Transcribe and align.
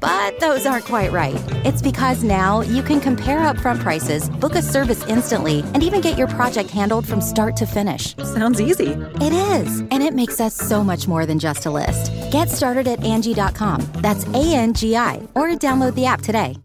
But 0.00 0.38
those 0.38 0.64
aren't 0.64 0.84
quite 0.84 1.10
right. 1.10 1.34
It's 1.66 1.82
because 1.82 2.22
now 2.22 2.60
you 2.60 2.82
can 2.84 3.00
compare 3.00 3.38
upfront 3.38 3.80
prices, 3.80 4.28
book 4.30 4.54
a 4.54 4.62
service 4.62 5.04
instantly, 5.06 5.60
and 5.74 5.82
even 5.82 6.00
get 6.00 6.16
your 6.16 6.28
project 6.28 6.70
handled 6.70 7.06
from 7.06 7.20
start 7.20 7.56
to 7.56 7.66
finish. 7.66 8.16
Sounds 8.18 8.60
easy. 8.60 8.92
It 9.20 9.32
is, 9.32 9.80
and 9.80 10.02
it 10.02 10.14
makes 10.14 10.40
us 10.40 10.54
so 10.54 10.84
much 10.84 11.08
more 11.08 11.26
than 11.26 11.38
just 11.40 11.66
a 11.66 11.70
list. 11.70 12.12
Get 12.30 12.48
started 12.48 12.86
at 12.86 13.02
Angie.com. 13.02 13.86
That's 13.94 14.24
A 14.28 14.54
N 14.54 14.72
G 14.72 14.96
I, 14.96 15.16
or 15.34 15.48
download 15.48 15.94
the 15.94 16.06
app 16.06 16.20
today. 16.20 16.56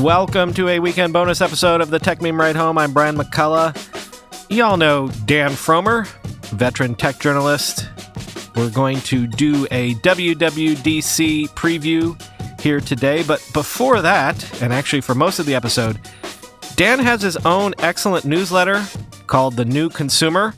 Welcome 0.00 0.54
to 0.54 0.68
a 0.68 0.78
weekend 0.78 1.12
bonus 1.12 1.40
episode 1.40 1.80
of 1.80 1.90
the 1.90 1.98
Techmeme 1.98 2.38
Ride 2.38 2.56
Home. 2.56 2.78
I'm 2.78 2.92
Brian 2.92 3.16
McCullough. 3.16 3.76
Y'all 4.50 4.76
know 4.76 5.08
Dan 5.26 5.50
Frommer, 5.50 6.06
veteran 6.50 6.94
tech 6.94 7.18
journalist. 7.18 7.88
We're 8.54 8.70
going 8.70 9.00
to 9.02 9.26
do 9.26 9.66
a 9.70 9.94
WWDC 9.96 11.48
preview 11.50 12.60
here 12.60 12.80
today, 12.80 13.22
but 13.22 13.46
before 13.52 14.02
that, 14.02 14.62
and 14.62 14.72
actually 14.72 15.00
for 15.00 15.14
most 15.14 15.38
of 15.38 15.46
the 15.46 15.54
episode, 15.54 15.98
Dan 16.76 16.98
has 16.98 17.22
his 17.22 17.36
own 17.38 17.74
excellent 17.78 18.24
newsletter 18.24 18.84
called 19.26 19.56
The 19.56 19.64
New 19.64 19.88
Consumer. 19.88 20.54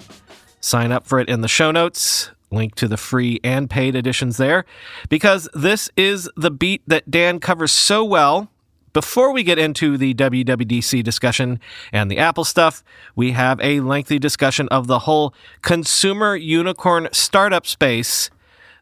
Sign 0.61 0.93
up 0.93 1.07
for 1.07 1.21
it 1.21 1.29
in 1.29 1.41
the 1.41 1.49
show 1.49 1.71
notes. 1.71 2.31
Link 2.51 2.75
to 2.77 2.89
the 2.89 2.97
free 2.97 3.41
and 3.43 3.69
paid 3.71 3.97
editions 3.97 4.37
there, 4.37 4.65
because 5.09 5.49
this 5.55 5.91
is 5.97 6.31
the 6.37 6.51
beat 6.51 6.83
that 6.87 7.11
Dan 7.11 7.41
covers 7.41 7.73
so 7.73 8.05
well 8.05 8.51
before 8.95 9.33
we 9.33 9.43
get 9.43 9.59
into 9.59 9.99
the 9.99 10.15
WWDC 10.15 11.03
discussion 11.03 11.61
and 11.93 12.11
the 12.11 12.17
Apple 12.17 12.45
stuff, 12.45 12.83
we 13.15 13.33
have 13.33 13.61
a 13.61 13.81
lengthy 13.81 14.19
discussion 14.19 14.69
of 14.69 14.87
the 14.87 15.01
whole 15.01 15.35
consumer 15.61 16.35
unicorn 16.35 17.09
startup 17.13 17.67
space 17.67 18.31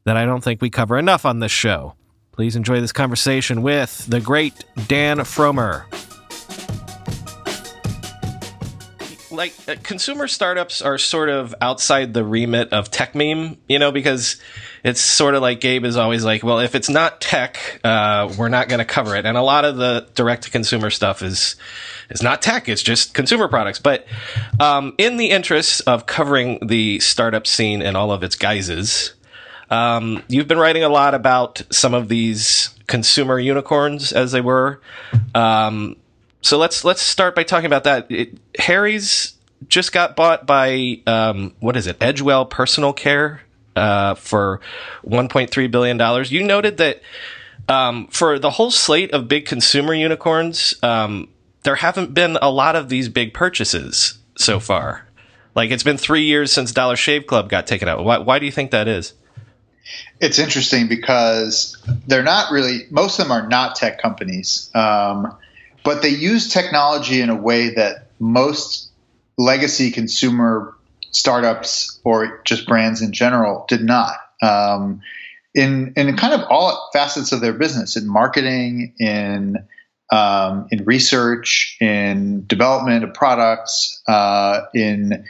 that 0.04 0.16
I 0.16 0.24
don't 0.24 0.44
think 0.44 0.62
we 0.62 0.70
cover 0.70 0.98
enough 0.98 1.24
on 1.26 1.40
this 1.40 1.50
show. 1.50 1.94
Please 2.30 2.54
enjoy 2.54 2.80
this 2.80 2.92
conversation 2.92 3.62
with 3.62 4.06
the 4.06 4.20
great 4.20 4.64
Dan 4.86 5.18
Frommer. 5.18 6.11
Like, 9.32 9.54
uh, 9.66 9.76
consumer 9.82 10.28
startups 10.28 10.82
are 10.82 10.98
sort 10.98 11.30
of 11.30 11.54
outside 11.60 12.12
the 12.14 12.24
remit 12.24 12.72
of 12.72 12.90
Techmeme, 12.90 13.56
you 13.68 13.78
know, 13.78 13.90
because 13.90 14.36
it's 14.84 15.00
sort 15.00 15.34
of 15.34 15.42
like 15.42 15.60
Gabe 15.60 15.84
is 15.84 15.96
always 15.96 16.24
like, 16.24 16.44
well, 16.44 16.60
if 16.60 16.74
it's 16.74 16.88
not 16.90 17.20
tech, 17.20 17.80
uh, 17.82 18.32
we're 18.36 18.48
not 18.50 18.68
going 18.68 18.78
to 18.78 18.84
cover 18.84 19.16
it. 19.16 19.24
And 19.24 19.36
a 19.36 19.42
lot 19.42 19.64
of 19.64 19.76
the 19.76 20.06
direct 20.14 20.44
to 20.44 20.50
consumer 20.50 20.90
stuff 20.90 21.22
is, 21.22 21.56
is 22.10 22.22
not 22.22 22.42
tech. 22.42 22.68
It's 22.68 22.82
just 22.82 23.14
consumer 23.14 23.48
products. 23.48 23.78
But, 23.78 24.06
um, 24.60 24.94
in 24.98 25.16
the 25.16 25.30
interest 25.30 25.82
of 25.86 26.06
covering 26.06 26.58
the 26.66 27.00
startup 27.00 27.46
scene 27.46 27.80
and 27.82 27.96
all 27.96 28.12
of 28.12 28.22
its 28.22 28.36
guises, 28.36 29.14
um, 29.70 30.22
you've 30.28 30.48
been 30.48 30.58
writing 30.58 30.84
a 30.84 30.90
lot 30.90 31.14
about 31.14 31.62
some 31.70 31.94
of 31.94 32.08
these 32.08 32.68
consumer 32.86 33.38
unicorns 33.38 34.12
as 34.12 34.32
they 34.32 34.42
were. 34.42 34.82
Um, 35.34 35.96
so 36.42 36.58
let's, 36.58 36.84
let's 36.84 37.00
start 37.00 37.34
by 37.34 37.42
talking 37.42 37.66
about 37.66 37.84
that. 37.84 38.10
It, 38.10 38.36
Harry's 38.58 39.34
just 39.68 39.92
got 39.92 40.16
bought 40.16 40.46
by, 40.46 41.00
um, 41.06 41.54
what 41.60 41.76
is 41.76 41.86
it? 41.86 41.98
Edgewell 42.00 42.48
Personal 42.48 42.92
Care 42.92 43.42
uh, 43.76 44.14
for 44.14 44.60
1.3 45.06 45.70
billion 45.70 45.96
dollars. 45.96 46.30
You 46.30 46.42
noted 46.42 46.76
that 46.78 47.00
um, 47.68 48.08
for 48.08 48.38
the 48.38 48.50
whole 48.50 48.70
slate 48.70 49.12
of 49.12 49.28
big 49.28 49.46
consumer 49.46 49.94
unicorns, 49.94 50.74
um, 50.82 51.28
there 51.62 51.76
haven't 51.76 52.12
been 52.12 52.36
a 52.42 52.50
lot 52.50 52.76
of 52.76 52.88
these 52.88 53.08
big 53.08 53.32
purchases 53.32 54.18
so 54.36 54.60
far. 54.60 55.06
Like 55.54 55.70
it's 55.70 55.82
been 55.82 55.98
three 55.98 56.22
years 56.22 56.52
since 56.52 56.72
Dollar 56.72 56.96
Shave 56.96 57.26
Club 57.26 57.48
got 57.48 57.66
taken 57.66 57.88
out. 57.88 58.04
Why, 58.04 58.18
why 58.18 58.38
do 58.38 58.46
you 58.46 58.52
think 58.52 58.70
that 58.70 58.88
is? 58.88 59.14
It's 60.20 60.38
interesting 60.38 60.88
because 60.88 61.76
they're 62.06 62.22
not 62.22 62.52
really. 62.52 62.86
Most 62.90 63.18
of 63.18 63.26
them 63.26 63.32
are 63.32 63.46
not 63.48 63.76
tech 63.76 64.00
companies, 64.00 64.70
um, 64.74 65.36
but 65.84 66.02
they 66.02 66.10
use 66.10 66.48
technology 66.48 67.20
in 67.20 67.30
a 67.30 67.36
way 67.36 67.70
that 67.74 68.08
most 68.18 68.90
legacy 69.38 69.90
consumer 69.90 70.74
startups 71.10 72.00
or 72.04 72.40
just 72.44 72.66
brands 72.66 73.02
in 73.02 73.12
general 73.12 73.64
did 73.68 73.82
not. 73.82 74.16
Um, 74.42 75.02
in 75.54 75.92
in 75.96 76.16
kind 76.16 76.34
of 76.34 76.46
all 76.48 76.90
facets 76.92 77.32
of 77.32 77.40
their 77.40 77.52
business, 77.52 77.96
in 77.96 78.06
marketing, 78.08 78.94
in 78.98 79.56
um, 80.10 80.68
in 80.70 80.84
research, 80.84 81.76
in 81.80 82.46
development 82.46 83.04
of 83.04 83.14
products, 83.14 84.02
uh, 84.08 84.62
in 84.74 85.24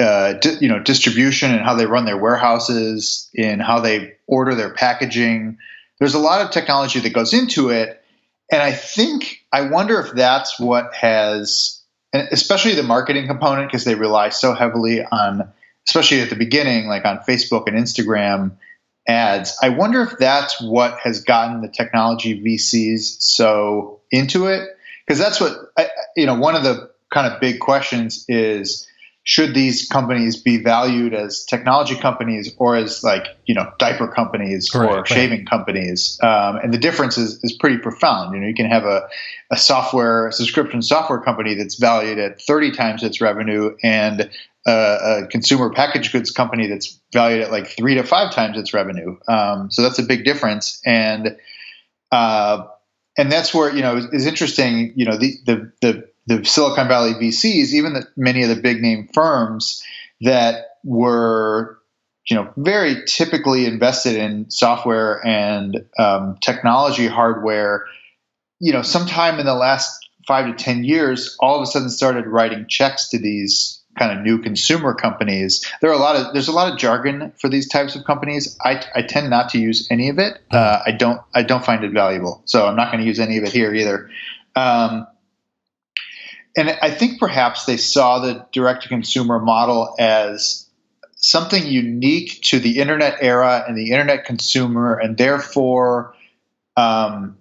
uh, 0.00 0.34
di- 0.34 0.58
you 0.60 0.68
know 0.68 0.80
distribution 0.80 1.52
and 1.52 1.60
how 1.60 1.74
they 1.74 1.86
run 1.86 2.04
their 2.04 2.18
warehouses, 2.18 3.30
in 3.34 3.60
how 3.60 3.80
they 3.80 4.14
order 4.26 4.54
their 4.54 4.72
packaging. 4.74 5.58
There's 6.00 6.14
a 6.14 6.18
lot 6.18 6.44
of 6.44 6.50
technology 6.50 6.98
that 7.00 7.12
goes 7.12 7.32
into 7.32 7.70
it, 7.70 8.02
and 8.50 8.60
I 8.60 8.72
think 8.72 9.41
I 9.52 9.62
wonder 9.62 10.00
if 10.00 10.12
that's 10.12 10.58
what 10.58 10.94
has 10.94 11.80
especially 12.12 12.74
the 12.74 12.82
marketing 12.82 13.26
component 13.26 13.68
because 13.68 13.84
they 13.84 13.94
rely 13.94 14.28
so 14.28 14.54
heavily 14.54 15.04
on 15.04 15.50
especially 15.88 16.20
at 16.20 16.30
the 16.30 16.36
beginning 16.36 16.86
like 16.86 17.04
on 17.04 17.18
facebook 17.18 17.66
and 17.66 17.76
instagram 17.76 18.52
ads. 19.08 19.56
I 19.62 19.70
wonder 19.70 20.02
if 20.02 20.18
that's 20.18 20.60
what 20.60 20.98
has 21.00 21.22
gotten 21.22 21.60
the 21.60 21.68
technology 21.68 22.40
vcs 22.40 23.20
so 23.20 24.00
into 24.10 24.46
it. 24.46 24.68
Because 25.06 25.18
that's 25.18 25.40
what 25.40 25.72
you 26.16 26.26
know 26.26 26.36
one 26.36 26.54
of 26.54 26.62
the 26.62 26.90
kind 27.12 27.32
of 27.32 27.40
big 27.40 27.60
questions 27.60 28.24
is 28.28 28.86
should 29.24 29.54
these 29.54 29.88
companies 29.88 30.42
be 30.42 30.56
valued 30.62 31.14
as 31.14 31.44
technology 31.44 31.96
companies 31.96 32.52
or 32.58 32.76
as 32.76 33.04
like 33.04 33.26
you 33.46 33.54
know 33.54 33.72
diaper 33.78 34.08
companies 34.08 34.74
right, 34.74 34.90
or 34.90 34.96
right. 34.98 35.08
shaving 35.08 35.46
companies? 35.46 36.18
Um, 36.22 36.56
and 36.56 36.74
the 36.74 36.78
difference 36.78 37.16
is, 37.18 37.42
is 37.44 37.52
pretty 37.52 37.78
profound. 37.78 38.34
You 38.34 38.40
know 38.40 38.48
you 38.48 38.54
can 38.54 38.66
have 38.66 38.84
a, 38.84 39.08
a 39.50 39.56
software 39.56 40.28
a 40.28 40.32
subscription 40.32 40.82
software 40.82 41.20
company 41.20 41.54
that's 41.54 41.76
valued 41.76 42.18
at 42.18 42.40
30 42.40 42.72
times 42.72 43.02
its 43.02 43.20
revenue 43.20 43.76
and 43.82 44.28
a, 44.66 44.72
a 44.72 45.26
consumer 45.28 45.70
packaged 45.70 46.12
goods 46.12 46.30
company 46.30 46.66
that's 46.66 47.00
valued 47.12 47.42
at 47.42 47.52
like 47.52 47.68
three 47.68 47.94
to 47.94 48.02
five 48.02 48.32
times 48.32 48.58
its 48.58 48.74
revenue. 48.74 49.16
Um, 49.28 49.70
so 49.70 49.82
that's 49.82 49.98
a 49.98 50.04
big 50.04 50.24
difference. 50.24 50.80
And 50.84 51.36
uh, 52.10 52.66
and 53.16 53.30
that's 53.30 53.54
where 53.54 53.74
you 53.74 53.82
know 53.82 53.96
is 54.12 54.26
interesting 54.26 54.92
you 54.96 55.04
know 55.04 55.16
the 55.16 55.34
the, 55.46 55.72
the 55.80 56.11
the 56.26 56.44
Silicon 56.44 56.88
Valley 56.88 57.14
VCs, 57.14 57.72
even 57.72 57.94
the, 57.94 58.06
many 58.16 58.42
of 58.42 58.48
the 58.48 58.60
big 58.60 58.80
name 58.80 59.08
firms 59.12 59.82
that 60.20 60.76
were, 60.84 61.78
you 62.28 62.36
know, 62.36 62.52
very 62.56 63.04
typically 63.06 63.66
invested 63.66 64.16
in 64.16 64.50
software 64.50 65.24
and 65.26 65.84
um, 65.98 66.38
technology 66.40 67.06
hardware, 67.06 67.86
you 68.60 68.72
know, 68.72 68.82
sometime 68.82 69.40
in 69.40 69.46
the 69.46 69.54
last 69.54 70.08
five 70.26 70.46
to 70.46 70.64
ten 70.64 70.84
years, 70.84 71.36
all 71.40 71.56
of 71.56 71.62
a 71.62 71.66
sudden 71.66 71.90
started 71.90 72.26
writing 72.26 72.66
checks 72.68 73.08
to 73.08 73.18
these 73.18 73.82
kind 73.98 74.16
of 74.16 74.24
new 74.24 74.38
consumer 74.38 74.94
companies. 74.94 75.68
There 75.80 75.90
are 75.90 75.94
a 75.94 75.98
lot 75.98 76.16
of 76.16 76.32
there's 76.32 76.48
a 76.48 76.52
lot 76.52 76.72
of 76.72 76.78
jargon 76.78 77.32
for 77.38 77.48
these 77.48 77.68
types 77.68 77.94
of 77.96 78.04
companies. 78.04 78.56
I, 78.64 78.82
I 78.94 79.02
tend 79.02 79.28
not 79.30 79.50
to 79.50 79.58
use 79.58 79.86
any 79.90 80.08
of 80.08 80.18
it. 80.18 80.38
Uh, 80.50 80.80
I 80.86 80.92
don't 80.92 81.20
I 81.34 81.42
don't 81.42 81.64
find 81.64 81.84
it 81.84 81.92
valuable, 81.92 82.42
so 82.44 82.66
I'm 82.66 82.76
not 82.76 82.90
going 82.90 83.02
to 83.02 83.06
use 83.06 83.20
any 83.20 83.38
of 83.38 83.44
it 83.44 83.52
here 83.52 83.74
either. 83.74 84.08
Um, 84.54 85.06
and 86.56 86.78
I 86.82 86.90
think 86.90 87.18
perhaps 87.18 87.64
they 87.64 87.76
saw 87.76 88.18
the 88.18 88.46
direct 88.52 88.82
to 88.82 88.88
consumer 88.88 89.38
model 89.38 89.94
as 89.98 90.68
something 91.16 91.66
unique 91.66 92.40
to 92.42 92.58
the 92.58 92.80
internet 92.80 93.16
era 93.20 93.64
and 93.66 93.76
the 93.76 93.90
internet 93.90 94.24
consumer, 94.24 94.96
and 94.96 95.16
therefore, 95.16 96.14
um, 96.76 97.38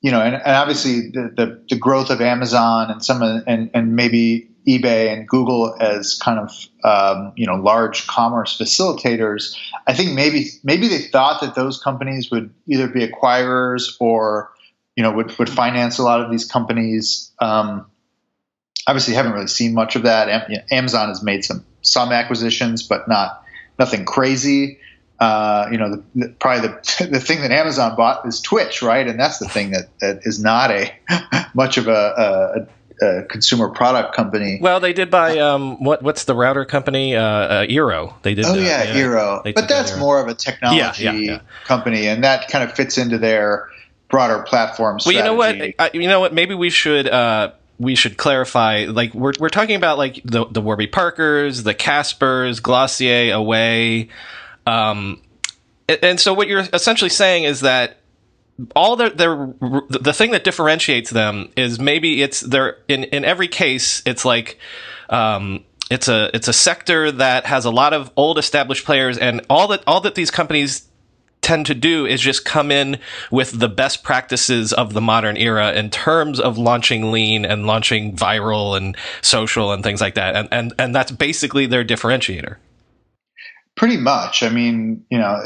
you 0.00 0.10
know, 0.10 0.20
and, 0.20 0.34
and 0.34 0.44
obviously 0.44 1.10
the, 1.10 1.32
the, 1.36 1.64
the, 1.70 1.76
growth 1.76 2.10
of 2.10 2.20
Amazon 2.20 2.90
and 2.90 3.04
some 3.04 3.22
of, 3.22 3.42
and, 3.46 3.70
and 3.74 3.96
maybe 3.96 4.48
eBay 4.66 5.12
and 5.12 5.28
Google 5.28 5.76
as 5.80 6.14
kind 6.14 6.38
of 6.38 6.50
um, 6.84 7.32
you 7.36 7.46
know 7.46 7.56
large 7.56 8.06
commerce 8.06 8.56
facilitators. 8.56 9.56
I 9.86 9.94
think 9.94 10.12
maybe 10.12 10.46
maybe 10.62 10.88
they 10.88 11.00
thought 11.00 11.40
that 11.42 11.54
those 11.54 11.78
companies 11.82 12.30
would 12.30 12.52
either 12.66 12.88
be 12.88 13.06
acquirers 13.06 13.96
or 14.00 14.50
you 14.96 15.02
know 15.02 15.12
would, 15.12 15.36
would 15.38 15.50
finance 15.50 15.98
a 15.98 16.02
lot 16.02 16.20
of 16.20 16.30
these 16.30 16.44
companies. 16.44 17.32
Um, 17.40 17.86
obviously 18.86 19.14
haven't 19.14 19.32
really 19.32 19.46
seen 19.46 19.74
much 19.74 19.96
of 19.96 20.02
that. 20.02 20.50
Amazon 20.70 21.08
has 21.08 21.22
made 21.22 21.44
some 21.44 21.64
some 21.82 22.12
acquisitions, 22.12 22.82
but 22.82 23.08
not 23.08 23.44
nothing 23.78 24.04
crazy. 24.04 24.78
Uh, 25.20 25.68
you 25.70 25.78
know, 25.78 25.90
the, 25.96 26.02
the, 26.14 26.28
probably 26.38 26.68
the 26.68 27.08
the 27.10 27.20
thing 27.20 27.40
that 27.42 27.50
Amazon 27.50 27.96
bought 27.96 28.26
is 28.26 28.40
Twitch, 28.40 28.82
right? 28.82 29.06
And 29.06 29.18
that's 29.18 29.38
the 29.38 29.48
thing 29.48 29.70
that, 29.70 29.88
that 30.00 30.20
is 30.22 30.42
not 30.42 30.70
a 30.70 30.92
much 31.54 31.76
of 31.76 31.88
a, 31.88 32.68
a 33.00 33.22
consumer 33.24 33.68
product 33.70 34.14
company. 34.14 34.58
Well, 34.60 34.80
they 34.80 34.92
did 34.92 35.10
buy 35.10 35.38
um, 35.38 35.82
what 35.82 36.02
what's 36.02 36.24
the 36.24 36.34
router 36.34 36.64
company? 36.64 37.16
Uh, 37.16 37.22
uh, 37.22 37.66
Eero. 37.66 38.14
They 38.22 38.34
did. 38.34 38.44
Oh 38.44 38.52
uh, 38.52 38.56
yeah, 38.56 38.86
Eero. 38.86 39.54
But 39.54 39.68
that's 39.68 39.96
more 39.98 40.20
of 40.20 40.28
a 40.28 40.34
technology 40.34 41.04
Yeah, 41.04 41.12
yeah, 41.12 41.32
yeah. 41.32 41.40
company, 41.64 42.06
and 42.06 42.24
that 42.24 42.48
kind 42.48 42.68
of 42.68 42.74
fits 42.74 42.98
into 42.98 43.18
their 43.18 43.68
broader 44.08 44.42
platform 44.42 44.98
Well, 45.04 45.14
you 45.14 45.22
know 45.22 45.34
what? 45.34 45.56
I, 45.78 45.90
you 45.92 46.08
know 46.08 46.20
what? 46.20 46.32
Maybe 46.32 46.54
we 46.54 46.70
should 46.70 47.08
uh, 47.08 47.52
we 47.78 47.94
should 47.94 48.16
clarify. 48.16 48.86
Like 48.88 49.14
we're 49.14 49.32
we're 49.38 49.48
talking 49.48 49.76
about 49.76 49.98
like 49.98 50.20
the 50.24 50.46
the 50.46 50.60
Warby 50.60 50.88
Parkers, 50.88 51.62
the 51.62 51.74
Caspers, 51.74 52.60
Glossier, 52.60 53.32
Away, 53.34 54.08
um, 54.66 55.20
and, 55.88 56.18
so 56.18 56.32
what 56.32 56.48
you're 56.48 56.64
essentially 56.72 57.10
saying 57.10 57.44
is 57.44 57.60
that 57.60 57.98
all 58.74 58.96
their 58.96 59.10
their 59.10 59.52
the 59.88 60.12
thing 60.14 60.30
that 60.30 60.44
differentiates 60.44 61.10
them 61.10 61.50
is 61.56 61.80
maybe 61.80 62.22
it's 62.22 62.40
their 62.40 62.78
in 62.86 63.04
in 63.04 63.24
every 63.24 63.48
case 63.48 64.00
it's 64.06 64.24
like 64.24 64.60
um 65.10 65.64
it's 65.90 66.06
a 66.06 66.30
it's 66.34 66.46
a 66.46 66.52
sector 66.52 67.10
that 67.10 67.46
has 67.46 67.64
a 67.64 67.70
lot 67.70 67.92
of 67.92 68.12
old 68.16 68.38
established 68.38 68.84
players 68.84 69.18
and 69.18 69.44
all 69.50 69.66
that 69.68 69.82
all 69.88 70.00
that 70.00 70.14
these 70.14 70.30
companies 70.30 70.88
tend 71.44 71.66
to 71.66 71.74
do 71.74 72.06
is 72.06 72.20
just 72.20 72.44
come 72.44 72.72
in 72.72 72.98
with 73.30 73.58
the 73.60 73.68
best 73.68 74.02
practices 74.02 74.72
of 74.72 74.94
the 74.94 75.00
modern 75.00 75.36
era 75.36 75.72
in 75.72 75.90
terms 75.90 76.40
of 76.40 76.56
launching 76.56 77.12
lean 77.12 77.44
and 77.44 77.66
launching 77.66 78.16
viral 78.16 78.76
and 78.76 78.96
social 79.20 79.70
and 79.70 79.84
things 79.84 80.00
like 80.00 80.14
that 80.14 80.34
and 80.34 80.48
and 80.50 80.72
and 80.78 80.94
that's 80.94 81.12
basically 81.12 81.66
their 81.66 81.84
differentiator 81.84 82.56
Pretty 83.76 83.96
much. 83.96 84.44
I 84.44 84.50
mean, 84.50 85.04
you 85.10 85.18
know, 85.18 85.36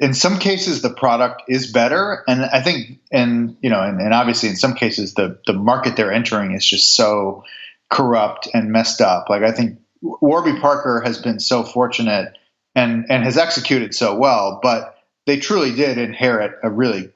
in 0.00 0.12
some 0.12 0.40
cases 0.40 0.82
the 0.82 0.90
product 0.90 1.44
is 1.46 1.70
better, 1.70 2.24
and 2.26 2.44
I 2.44 2.60
think, 2.60 2.98
and 3.12 3.56
you 3.60 3.70
know, 3.70 3.80
and, 3.80 4.00
and 4.00 4.12
obviously 4.12 4.48
in 4.48 4.56
some 4.56 4.74
cases 4.74 5.14
the 5.14 5.38
the 5.46 5.52
market 5.52 5.94
they're 5.94 6.12
entering 6.12 6.50
is 6.50 6.66
just 6.66 6.96
so 6.96 7.44
corrupt 7.88 8.48
and 8.52 8.72
messed 8.72 9.00
up. 9.00 9.30
Like 9.30 9.44
I 9.44 9.52
think 9.52 9.78
Warby 10.02 10.58
Parker 10.58 11.00
has 11.04 11.18
been 11.18 11.38
so 11.38 11.62
fortunate 11.62 12.36
and 12.74 13.06
and 13.08 13.22
has 13.22 13.38
executed 13.38 13.94
so 13.94 14.16
well, 14.16 14.58
but 14.60 14.95
they 15.26 15.38
truly 15.38 15.74
did 15.74 15.98
inherit 15.98 16.52
a 16.62 16.70
really 16.70 17.10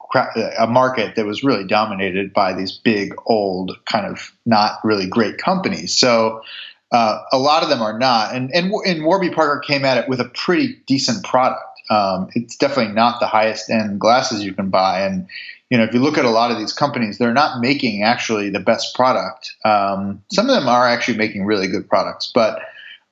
a 0.59 0.67
market 0.67 1.15
that 1.15 1.25
was 1.25 1.43
really 1.43 1.63
dominated 1.63 2.33
by 2.33 2.53
these 2.53 2.73
big 2.73 3.13
old 3.25 3.77
kind 3.85 4.05
of 4.05 4.33
not 4.45 4.79
really 4.83 5.07
great 5.07 5.37
companies. 5.37 5.93
So 5.93 6.41
uh, 6.91 7.23
a 7.31 7.39
lot 7.39 7.63
of 7.63 7.69
them 7.69 7.81
are 7.81 7.97
not, 7.97 8.35
and 8.35 8.53
and 8.53 8.71
and 8.85 9.05
Warby 9.05 9.29
Parker 9.31 9.61
came 9.65 9.85
at 9.85 9.97
it 9.97 10.09
with 10.09 10.19
a 10.19 10.25
pretty 10.25 10.77
decent 10.87 11.23
product. 11.23 11.63
Um, 11.89 12.29
it's 12.35 12.57
definitely 12.57 12.93
not 12.93 13.19
the 13.19 13.27
highest 13.27 13.69
end 13.69 13.99
glasses 13.99 14.43
you 14.43 14.53
can 14.53 14.69
buy, 14.69 15.01
and 15.01 15.25
you 15.69 15.77
know 15.77 15.85
if 15.85 15.93
you 15.93 16.01
look 16.01 16.17
at 16.17 16.25
a 16.25 16.29
lot 16.29 16.51
of 16.51 16.57
these 16.57 16.73
companies, 16.73 17.17
they're 17.17 17.33
not 17.33 17.61
making 17.61 18.03
actually 18.03 18.49
the 18.49 18.59
best 18.59 18.93
product. 18.93 19.55
Um, 19.63 20.21
some 20.33 20.49
of 20.49 20.55
them 20.55 20.67
are 20.67 20.85
actually 20.85 21.17
making 21.17 21.45
really 21.45 21.67
good 21.67 21.87
products, 21.87 22.29
but 22.35 22.61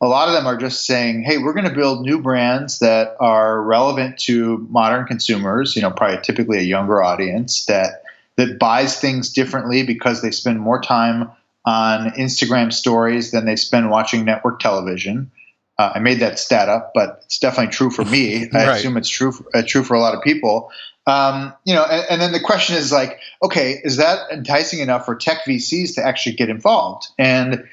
a 0.02 0.08
lot 0.08 0.28
of 0.30 0.34
them 0.34 0.48
are 0.48 0.58
just 0.58 0.86
saying, 0.86 1.24
"Hey, 1.24 1.38
we're 1.38 1.54
going 1.54 1.68
to 1.68 1.74
build 1.74 2.06
new 2.06 2.22
brands 2.22 2.80
that 2.80 3.16
are 3.20 3.62
relevant 3.62 4.18
to 4.20 4.66
modern 4.70 5.06
consumers. 5.06 5.76
You 5.76 5.82
know, 5.82 5.92
probably 5.92 6.20
typically 6.24 6.60
a 6.60 6.64
younger 6.64 7.04
audience 7.04 7.66
that 7.66 8.04
that 8.38 8.58
buys 8.58 8.98
things 9.00 9.30
differently 9.30 9.84
because 9.84 10.22
they 10.22 10.32
spend 10.32 10.62
more 10.62 10.82
time 10.82 11.30
on 11.66 12.12
Instagram 12.12 12.72
stories 12.72 13.32
than 13.32 13.46
they 13.46 13.58
spend 13.58 13.90
watching 13.90 14.24
network 14.24 14.60
television. 14.60 15.30
Uh, 15.78 15.92
I 15.96 16.00
made 16.00 16.20
that 16.20 16.40
stat 16.40 16.70
up, 16.70 16.92
but 16.94 17.22
it's 17.26 17.38
definitely 17.38 17.72
true 17.72 17.90
for 17.90 18.06
me. 18.06 18.50
I 18.54 18.78
assume 18.78 18.98
it's 18.98 19.10
true 19.10 19.34
for, 19.34 19.46
uh, 19.54 19.64
true 19.66 19.84
for 19.84 19.94
a 19.94 20.00
lot 20.00 20.16
of 20.16 20.22
people. 20.24 20.72
Um, 21.06 21.54
you 21.66 21.74
know, 21.74 21.84
and, 21.84 22.06
and 22.10 22.22
then 22.22 22.32
the 22.32 22.40
question 22.40 22.76
is 22.76 22.92
like, 22.92 23.20
okay, 23.44 23.80
is 23.84 23.98
that 23.98 24.32
enticing 24.32 24.80
enough 24.80 25.06
for 25.06 25.16
tech 25.16 25.44
VCs 25.46 25.96
to 25.96 26.06
actually 26.06 26.36
get 26.36 26.50
involved? 26.50 27.08
And 27.18 27.68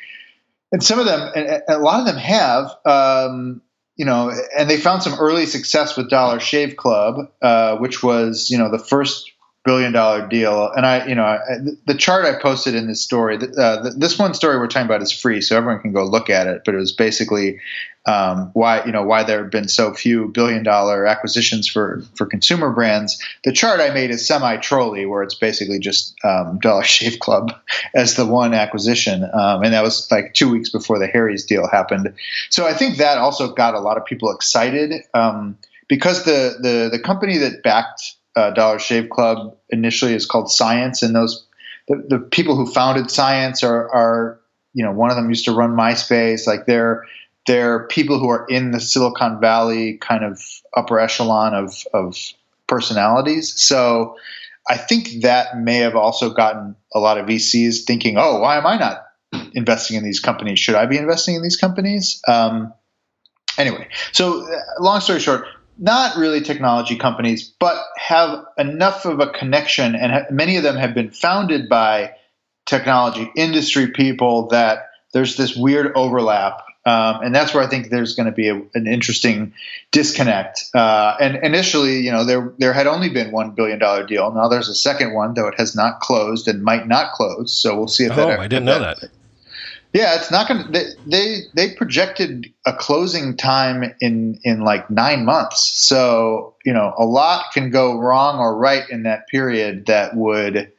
and 0.72 0.82
some 0.82 0.98
of 0.98 1.06
them, 1.06 1.32
a 1.68 1.78
lot 1.78 2.00
of 2.00 2.06
them 2.06 2.16
have, 2.16 2.70
um, 2.84 3.62
you 3.96 4.04
know, 4.04 4.32
and 4.56 4.68
they 4.68 4.76
found 4.76 5.02
some 5.02 5.18
early 5.18 5.46
success 5.46 5.96
with 5.96 6.10
Dollar 6.10 6.40
Shave 6.40 6.76
Club, 6.76 7.30
uh, 7.40 7.76
which 7.76 8.02
was, 8.02 8.50
you 8.50 8.58
know, 8.58 8.70
the 8.70 8.78
first 8.78 9.30
billion 9.66 9.92
dollar 9.92 10.26
deal. 10.26 10.70
And 10.70 10.86
I, 10.86 11.06
you 11.06 11.14
know, 11.14 11.24
I, 11.24 11.40
the 11.86 11.94
chart 11.94 12.24
I 12.24 12.40
posted 12.40 12.74
in 12.74 12.86
this 12.86 13.02
story, 13.02 13.36
uh, 13.58 13.90
this 13.96 14.18
one 14.18 14.32
story 14.32 14.58
we're 14.58 14.68
talking 14.68 14.86
about 14.86 15.02
is 15.02 15.12
free, 15.12 15.42
so 15.42 15.56
everyone 15.56 15.82
can 15.82 15.92
go 15.92 16.04
look 16.04 16.30
at 16.30 16.46
it. 16.46 16.62
But 16.64 16.74
it 16.74 16.78
was 16.78 16.92
basically 16.92 17.58
um, 18.06 18.50
why, 18.52 18.84
you 18.84 18.92
know, 18.92 19.02
why 19.02 19.24
there 19.24 19.42
have 19.42 19.50
been 19.50 19.66
so 19.66 19.92
few 19.92 20.28
billion 20.28 20.62
dollar 20.62 21.04
acquisitions 21.04 21.66
for 21.66 22.02
for 22.14 22.24
consumer 22.24 22.70
brands. 22.70 23.20
The 23.42 23.52
chart 23.52 23.80
I 23.80 23.90
made 23.90 24.10
is 24.10 24.26
semi 24.26 24.56
trolly, 24.58 25.04
where 25.04 25.24
it's 25.24 25.34
basically 25.34 25.80
just 25.80 26.14
um, 26.24 26.58
Dollar 26.60 26.84
Shave 26.96 27.18
Club 27.18 27.52
as 27.94 28.14
the 28.14 28.24
one 28.24 28.54
acquisition, 28.54 29.24
um, 29.34 29.64
and 29.64 29.74
that 29.74 29.82
was 29.82 30.08
like 30.12 30.32
two 30.34 30.50
weeks 30.50 30.70
before 30.70 31.00
the 31.00 31.08
Harry's 31.08 31.44
deal 31.44 31.66
happened. 31.66 32.14
So 32.50 32.66
I 32.66 32.72
think 32.72 32.98
that 32.98 33.18
also 33.18 33.52
got 33.52 33.74
a 33.74 33.80
lot 33.80 33.96
of 33.96 34.04
people 34.04 34.30
excited 34.30 35.02
um, 35.12 35.58
because 35.88 36.24
the 36.24 36.56
the 36.60 36.88
the 36.90 37.00
company 37.00 37.38
that 37.38 37.64
backed 37.64 38.15
uh, 38.36 38.50
Dollar 38.50 38.78
Shave 38.78 39.08
Club 39.10 39.56
initially 39.70 40.14
is 40.14 40.26
called 40.26 40.50
Science, 40.50 41.02
and 41.02 41.14
those 41.14 41.46
the, 41.88 42.04
the 42.08 42.18
people 42.18 42.54
who 42.54 42.66
founded 42.66 43.10
Science 43.10 43.64
are 43.64 43.88
are 43.94 44.40
you 44.74 44.84
know 44.84 44.92
one 44.92 45.10
of 45.10 45.16
them 45.16 45.28
used 45.28 45.46
to 45.46 45.52
run 45.52 45.70
MySpace, 45.70 46.46
like 46.46 46.66
they're 46.66 47.04
they're 47.46 47.86
people 47.86 48.18
who 48.18 48.28
are 48.28 48.46
in 48.48 48.72
the 48.72 48.80
Silicon 48.80 49.40
Valley 49.40 49.98
kind 49.98 50.24
of 50.24 50.42
upper 50.76 51.00
echelon 51.00 51.54
of 51.54 51.74
of 51.94 52.16
personalities. 52.66 53.58
So 53.60 54.16
I 54.68 54.76
think 54.76 55.22
that 55.22 55.58
may 55.58 55.78
have 55.78 55.96
also 55.96 56.30
gotten 56.30 56.76
a 56.94 56.98
lot 56.98 57.18
of 57.18 57.26
VCs 57.26 57.84
thinking, 57.84 58.16
oh, 58.18 58.40
why 58.40 58.58
am 58.58 58.66
I 58.66 58.76
not 58.76 59.06
investing 59.54 59.96
in 59.96 60.04
these 60.04 60.20
companies? 60.20 60.58
Should 60.58 60.74
I 60.74 60.86
be 60.86 60.98
investing 60.98 61.36
in 61.36 61.42
these 61.42 61.56
companies? 61.56 62.20
Um, 62.26 62.74
anyway, 63.56 63.88
so 64.12 64.44
uh, 64.44 64.60
long 64.80 65.00
story 65.00 65.20
short, 65.20 65.46
not 65.78 66.16
really 66.16 66.40
technology 66.40 66.96
companies, 66.96 67.52
but 67.58 67.82
have 67.96 68.44
enough 68.58 69.04
of 69.04 69.20
a 69.20 69.30
connection, 69.30 69.94
and 69.94 70.12
ha- 70.12 70.24
many 70.30 70.56
of 70.56 70.62
them 70.62 70.76
have 70.76 70.94
been 70.94 71.10
founded 71.10 71.68
by 71.68 72.14
technology 72.66 73.30
industry 73.36 73.88
people 73.88 74.48
that 74.48 74.90
there's 75.12 75.36
this 75.36 75.56
weird 75.56 75.92
overlap. 75.94 76.62
Um, 76.84 77.22
and 77.22 77.34
that's 77.34 77.52
where 77.52 77.64
I 77.64 77.66
think 77.66 77.90
there's 77.90 78.14
going 78.14 78.26
to 78.26 78.32
be 78.32 78.48
a, 78.48 78.62
an 78.74 78.86
interesting 78.86 79.54
disconnect. 79.90 80.64
Uh, 80.72 81.16
and 81.20 81.36
initially, 81.42 82.00
you 82.00 82.12
know, 82.12 82.24
there 82.24 82.52
there 82.58 82.72
had 82.72 82.86
only 82.86 83.08
been 83.08 83.32
one 83.32 83.50
billion 83.52 83.80
dollar 83.80 84.06
deal. 84.06 84.32
Now 84.32 84.46
there's 84.48 84.68
a 84.68 84.74
second 84.74 85.12
one, 85.12 85.34
though 85.34 85.48
it 85.48 85.54
has 85.58 85.74
not 85.74 85.98
closed 85.98 86.46
and 86.46 86.62
might 86.62 86.86
not 86.86 87.12
close. 87.12 87.58
So 87.58 87.76
we'll 87.76 87.88
see 87.88 88.04
if 88.04 88.12
oh 88.12 88.16
that. 88.16 88.38
Oh, 88.38 88.42
I 88.42 88.46
didn't 88.46 88.66
know 88.66 88.78
that 88.78 89.10
Yeah, 89.96 90.16
it's 90.16 90.30
not 90.30 90.46
going 90.46 90.70
to. 90.70 90.94
They, 91.06 91.40
they 91.54 91.70
projected 91.70 92.52
a 92.66 92.74
closing 92.74 93.34
time 93.34 93.94
in 94.02 94.38
in 94.44 94.60
like 94.60 94.90
nine 94.90 95.24
months. 95.24 95.72
So 95.88 96.54
you 96.66 96.74
know, 96.74 96.92
a 96.98 97.06
lot 97.06 97.46
can 97.54 97.70
go 97.70 97.98
wrong 97.98 98.38
or 98.38 98.54
right 98.54 98.86
in 98.90 99.04
that 99.04 99.26
period 99.28 99.86
that 99.86 100.14
would 100.14 100.70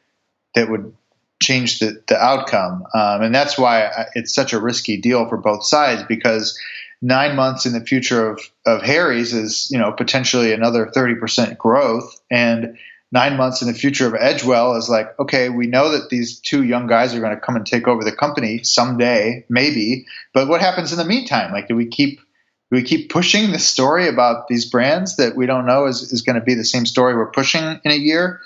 that 0.54 0.70
would 0.70 0.94
change 1.42 1.80
the 1.80 2.00
the 2.06 2.16
outcome. 2.16 2.84
Um, 2.94 3.22
and 3.22 3.34
that's 3.34 3.58
why 3.58 4.06
it's 4.14 4.32
such 4.32 4.52
a 4.52 4.60
risky 4.60 5.00
deal 5.00 5.28
for 5.28 5.36
both 5.36 5.64
sides 5.64 6.04
because 6.04 6.56
nine 7.02 7.34
months 7.34 7.66
in 7.66 7.72
the 7.72 7.84
future 7.84 8.30
of 8.30 8.40
of 8.66 8.82
Harry's 8.82 9.34
is 9.34 9.68
you 9.72 9.80
know 9.80 9.90
potentially 9.90 10.52
another 10.52 10.92
thirty 10.94 11.16
percent 11.16 11.58
growth 11.58 12.20
and 12.30 12.78
nine 13.10 13.36
months 13.36 13.62
in 13.62 13.68
the 13.68 13.74
future 13.74 14.06
of 14.06 14.12
Edgewell 14.12 14.76
is 14.78 14.88
like, 14.88 15.18
okay, 15.18 15.48
we 15.48 15.66
know 15.66 15.90
that 15.92 16.10
these 16.10 16.40
two 16.40 16.62
young 16.62 16.86
guys 16.86 17.14
are 17.14 17.20
going 17.20 17.34
to 17.34 17.40
come 17.40 17.56
and 17.56 17.66
take 17.66 17.88
over 17.88 18.04
the 18.04 18.12
company 18.12 18.62
someday, 18.62 19.44
maybe. 19.48 20.06
But 20.34 20.48
what 20.48 20.60
happens 20.60 20.92
in 20.92 20.98
the 20.98 21.04
meantime? 21.04 21.52
Like, 21.52 21.68
do 21.68 21.76
we 21.76 21.86
keep 21.86 22.20
do 22.70 22.76
we 22.76 22.82
keep 22.82 23.10
pushing 23.10 23.50
the 23.50 23.58
story 23.58 24.08
about 24.08 24.46
these 24.46 24.68
brands 24.68 25.16
that 25.16 25.34
we 25.34 25.46
don't 25.46 25.64
know 25.64 25.86
is, 25.86 26.12
is 26.12 26.20
going 26.20 26.36
to 26.36 26.44
be 26.44 26.52
the 26.52 26.64
same 26.64 26.84
story 26.84 27.16
we're 27.16 27.30
pushing 27.30 27.62
in 27.62 27.90
a 27.90 27.94
year? 27.94 28.42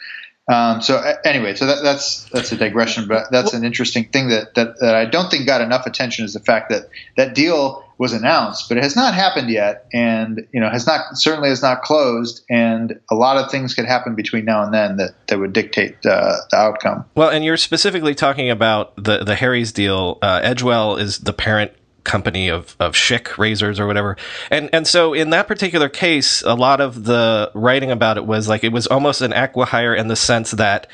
Um, 0.51 0.81
so 0.81 0.99
anyway, 1.25 1.55
so 1.55 1.67
that, 1.67 1.83
that's 1.83 2.25
that's 2.31 2.53
a 2.53 2.57
digression, 2.57 3.09
but 3.09 3.31
that's 3.31 3.53
an 3.53 3.65
interesting 3.65 4.09
thing 4.09 4.29
that, 4.29 4.55
that 4.55 4.79
that 4.81 4.95
I 4.95 5.07
don't 5.07 5.31
think 5.31 5.47
got 5.47 5.61
enough 5.61 5.87
attention 5.87 6.25
is 6.25 6.35
the 6.35 6.41
fact 6.41 6.71
that 6.71 6.89
that 7.17 7.35
deal 7.35 7.85
was 8.03 8.13
announced, 8.13 8.69
but 8.69 8.77
it 8.77 8.83
has 8.83 8.97
not 8.97 9.15
happened 9.15 9.49
yet, 9.49 9.87
and 9.93 10.45
you 10.53 10.61
know 10.61 10.69
has 10.69 10.89
not 10.89 11.17
certainly 11.17 11.49
has 11.49 11.63
not 11.63 11.83
closed, 11.83 12.45
and 12.51 12.99
a 13.13 13.15
lot 13.15 13.37
of 13.37 13.49
things 13.49 13.75
could 13.75 13.85
happen 13.85 14.17
between 14.17 14.45
now 14.45 14.61
and 14.61 14.75
then 14.75 14.97
that 14.97 15.15
that 15.29 15.39
would 15.39 15.53
dictate 15.53 15.95
uh, 16.05 16.37
the 16.51 16.57
outcome. 16.57 17.05
Well, 17.15 17.31
and 17.31 17.45
you're 17.45 17.57
specifically 17.57 18.17
talking 18.17 18.51
about 18.51 18.93
the 18.97 19.23
the 19.23 19.37
Harry's 19.37 19.71
deal. 19.71 20.19
Uh, 20.21 20.41
Edgewell 20.41 21.01
is 21.01 21.19
the 21.19 21.33
parent 21.33 21.71
company 22.05 22.49
of 22.49 22.77
of 22.81 22.95
Schick 22.95 23.39
razors 23.39 23.79
or 23.79 23.87
whatever, 23.87 24.17
and 24.51 24.71
and 24.73 24.87
so 24.87 25.15
in 25.15 25.31
that 25.31 25.49
particular 25.49 25.89
case, 25.89 26.43
a 26.43 26.55
lot 26.55 26.81
of 26.81 27.05
the 27.05 27.51
writing 27.55 27.91
about 27.91 28.17
it 28.17 28.27
was 28.27 28.49
like 28.49 28.65
it 28.65 28.73
was 28.73 28.87
almost 28.87 29.21
an 29.21 29.33
acquihire 29.33 29.97
in 29.97 30.09
the 30.09 30.17
sense 30.17 30.53
that 30.53 30.87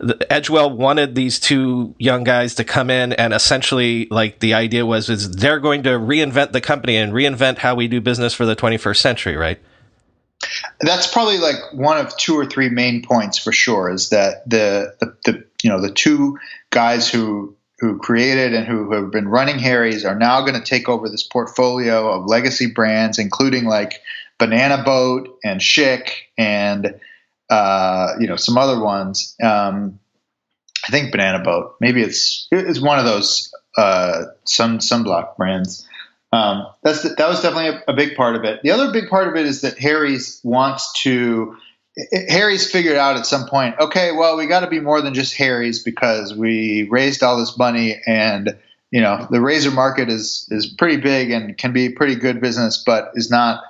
the, 0.00 0.14
Edgewell 0.30 0.74
wanted 0.76 1.14
these 1.14 1.38
two 1.40 1.94
young 1.98 2.24
guys 2.24 2.54
to 2.56 2.64
come 2.64 2.90
in 2.90 3.12
and 3.12 3.32
essentially 3.32 4.06
like 4.10 4.40
the 4.40 4.54
idea 4.54 4.86
was 4.86 5.08
is 5.08 5.30
they're 5.30 5.60
going 5.60 5.82
to 5.84 5.90
reinvent 5.90 6.52
the 6.52 6.60
company 6.60 6.96
and 6.96 7.12
reinvent 7.12 7.58
how 7.58 7.74
we 7.74 7.88
do 7.88 8.00
business 8.00 8.34
for 8.34 8.46
the 8.46 8.56
21st 8.56 8.96
century, 8.96 9.36
right? 9.36 9.58
That's 10.80 11.06
probably 11.06 11.38
like 11.38 11.56
one 11.72 11.98
of 11.98 12.16
two 12.16 12.36
or 12.36 12.46
three 12.46 12.68
main 12.68 13.02
points 13.02 13.38
for 13.38 13.52
sure. 13.52 13.90
Is 13.90 14.10
that 14.10 14.48
the 14.48 14.94
the, 15.00 15.16
the 15.24 15.44
you 15.62 15.70
know 15.70 15.80
the 15.80 15.92
two 15.92 16.38
guys 16.70 17.08
who 17.08 17.56
who 17.82 17.98
created 17.98 18.54
and 18.54 18.64
who 18.64 18.92
have 18.92 19.10
been 19.10 19.26
running 19.26 19.58
Harry's 19.58 20.04
are 20.04 20.14
now 20.14 20.40
going 20.42 20.54
to 20.54 20.62
take 20.62 20.88
over 20.88 21.08
this 21.08 21.24
portfolio 21.24 22.12
of 22.12 22.26
legacy 22.26 22.68
brands, 22.68 23.18
including 23.18 23.64
like 23.64 24.00
Banana 24.38 24.84
Boat 24.84 25.36
and 25.42 25.60
Schick 25.60 26.10
and 26.38 26.94
uh, 27.50 28.12
you 28.20 28.28
know 28.28 28.36
some 28.36 28.56
other 28.56 28.78
ones. 28.78 29.34
Um, 29.42 29.98
I 30.86 30.92
think 30.92 31.10
Banana 31.10 31.42
Boat. 31.42 31.74
Maybe 31.80 32.02
it's 32.02 32.46
it's 32.52 32.80
one 32.80 33.00
of 33.00 33.04
those 33.04 33.52
uh, 33.76 34.26
sun 34.44 34.78
sunblock 34.78 35.36
brands. 35.36 35.84
Um, 36.32 36.68
that's 36.84 37.02
that 37.02 37.28
was 37.28 37.42
definitely 37.42 37.80
a, 37.84 37.90
a, 37.90 37.94
big 37.94 38.14
part 38.14 38.36
of 38.36 38.44
it. 38.44 38.60
The 38.62 38.70
other 38.70 38.92
big 38.92 39.08
part 39.08 39.26
of 39.26 39.34
it 39.34 39.44
is 39.44 39.62
that 39.62 39.76
Harry's 39.78 40.40
wants 40.44 40.92
to. 41.02 41.56
Harry's 42.28 42.70
figured 42.70 42.96
out 42.96 43.16
at 43.16 43.26
some 43.26 43.46
point. 43.46 43.74
Okay, 43.78 44.12
well, 44.12 44.36
we 44.36 44.46
got 44.46 44.60
to 44.60 44.66
be 44.66 44.80
more 44.80 45.02
than 45.02 45.12
just 45.12 45.36
Harry's 45.36 45.82
because 45.82 46.34
we 46.34 46.88
raised 46.90 47.22
all 47.22 47.36
this 47.38 47.58
money, 47.58 48.00
and 48.06 48.56
you 48.90 49.00
know 49.00 49.26
the 49.30 49.40
razor 49.40 49.70
market 49.70 50.08
is 50.08 50.46
is 50.50 50.66
pretty 50.66 50.96
big 50.96 51.30
and 51.30 51.56
can 51.58 51.72
be 51.72 51.90
pretty 51.90 52.14
good 52.14 52.40
business, 52.40 52.82
but 52.84 53.10
is 53.14 53.30
not 53.30 53.62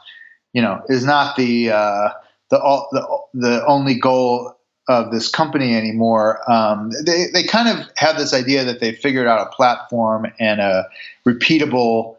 you 0.53 0.63
know 0.63 0.83
is 0.89 1.05
not 1.05 1.37
the 1.37 1.71
uh, 1.71 2.11
the 2.51 2.59
the 2.93 3.19
the 3.35 3.67
only 3.67 3.95
goal 3.95 4.57
of 4.89 5.11
this 5.11 5.29
company 5.29 5.75
anymore. 5.75 6.49
Um, 6.51 6.91
they 7.05 7.27
they 7.33 7.43
kind 7.43 7.69
of 7.69 7.87
have 7.97 8.17
this 8.19 8.33
idea 8.33 8.65
that 8.65 8.79
they 8.79 8.93
figured 8.93 9.27
out 9.27 9.47
a 9.47 9.51
platform 9.51 10.33
and 10.39 10.61
a 10.61 10.89
repeatable 11.27 12.17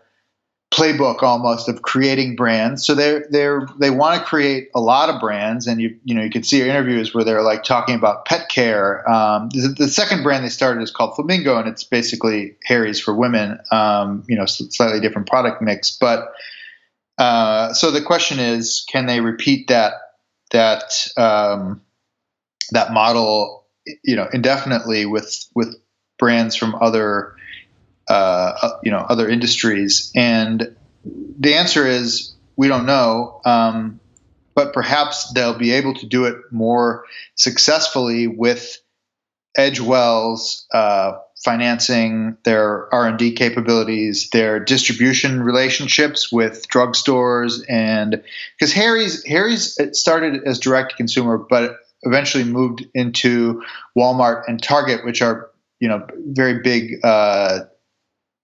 playbook 0.73 1.21
almost 1.21 1.69
of 1.69 1.83
creating 1.83 2.35
brands. 2.35 2.83
So 2.85 2.95
they're 2.95 3.27
they're 3.29 3.67
they 3.79 3.91
want 3.91 4.19
to 4.19 4.25
create 4.25 4.69
a 4.73 4.81
lot 4.81 5.09
of 5.09 5.21
brands, 5.21 5.67
and 5.67 5.79
you 5.79 5.97
you 6.03 6.15
know 6.15 6.23
you 6.23 6.31
can 6.31 6.43
see 6.43 6.61
interviews 6.61 7.13
where 7.13 7.23
they're 7.23 7.43
like 7.43 7.63
talking 7.63 7.95
about 7.95 8.25
pet 8.25 8.49
care. 8.49 9.07
Um, 9.09 9.49
the, 9.49 9.75
the, 9.77 9.87
second 9.87 10.23
brand 10.23 10.43
they 10.43 10.49
started 10.49 10.81
is 10.81 10.89
called 10.89 11.15
Flamingo, 11.15 11.57
and 11.57 11.67
it's 11.67 11.83
basically 11.83 12.55
Harry's 12.63 12.99
for 12.99 13.13
women. 13.13 13.59
Um, 13.71 14.23
you 14.27 14.35
know, 14.35 14.45
slightly 14.45 14.99
different 14.99 15.27
product 15.27 15.61
mix, 15.61 15.95
but 15.95 16.33
uh, 17.19 17.73
so 17.73 17.91
the 17.91 18.01
question 18.01 18.39
is, 18.39 18.83
can 18.89 19.05
they 19.05 19.21
repeat 19.21 19.67
that 19.67 19.93
that 20.51 21.07
um, 21.17 21.81
that 22.71 22.91
model, 22.91 23.65
you 24.03 24.15
know, 24.15 24.27
indefinitely 24.33 25.05
with 25.05 25.45
with 25.53 25.75
brands 26.17 26.55
from 26.55 26.75
other 26.75 27.35
uh, 28.09 28.53
uh, 28.61 28.79
you 28.83 28.91
know 28.91 28.99
other 28.99 29.29
industries? 29.29 30.11
And 30.15 30.75
the 31.03 31.55
answer 31.55 31.85
is 31.87 32.33
we 32.55 32.67
don't 32.67 32.85
know. 32.85 33.41
Um, 33.45 33.99
but 34.55 34.73
perhaps 34.73 35.33
they'll 35.33 35.57
be 35.57 35.71
able 35.71 35.95
to 35.95 36.05
do 36.05 36.25
it 36.25 36.35
more 36.51 37.05
successfully 37.35 38.27
with 38.27 38.77
Edgewell's 39.57 40.67
uh, 40.73 41.13
financing, 41.43 42.37
their 42.43 42.93
R 42.93 43.07
and 43.07 43.17
D 43.17 43.33
capabilities, 43.33 44.29
their 44.31 44.59
distribution 44.59 45.43
relationships 45.43 46.31
with 46.31 46.67
drugstores, 46.69 47.63
and 47.69 48.23
because 48.57 48.73
Harry's 48.73 49.23
Harry's 49.25 49.77
started 49.91 50.43
as 50.45 50.59
direct 50.59 50.95
consumer, 50.95 51.37
but 51.37 51.77
eventually 52.03 52.43
moved 52.43 52.85
into 52.93 53.61
Walmart 53.97 54.43
and 54.47 54.61
Target, 54.61 55.05
which 55.05 55.21
are 55.21 55.49
you 55.79 55.87
know 55.87 56.05
very 56.15 56.61
big 56.61 56.99
uh, 57.03 57.61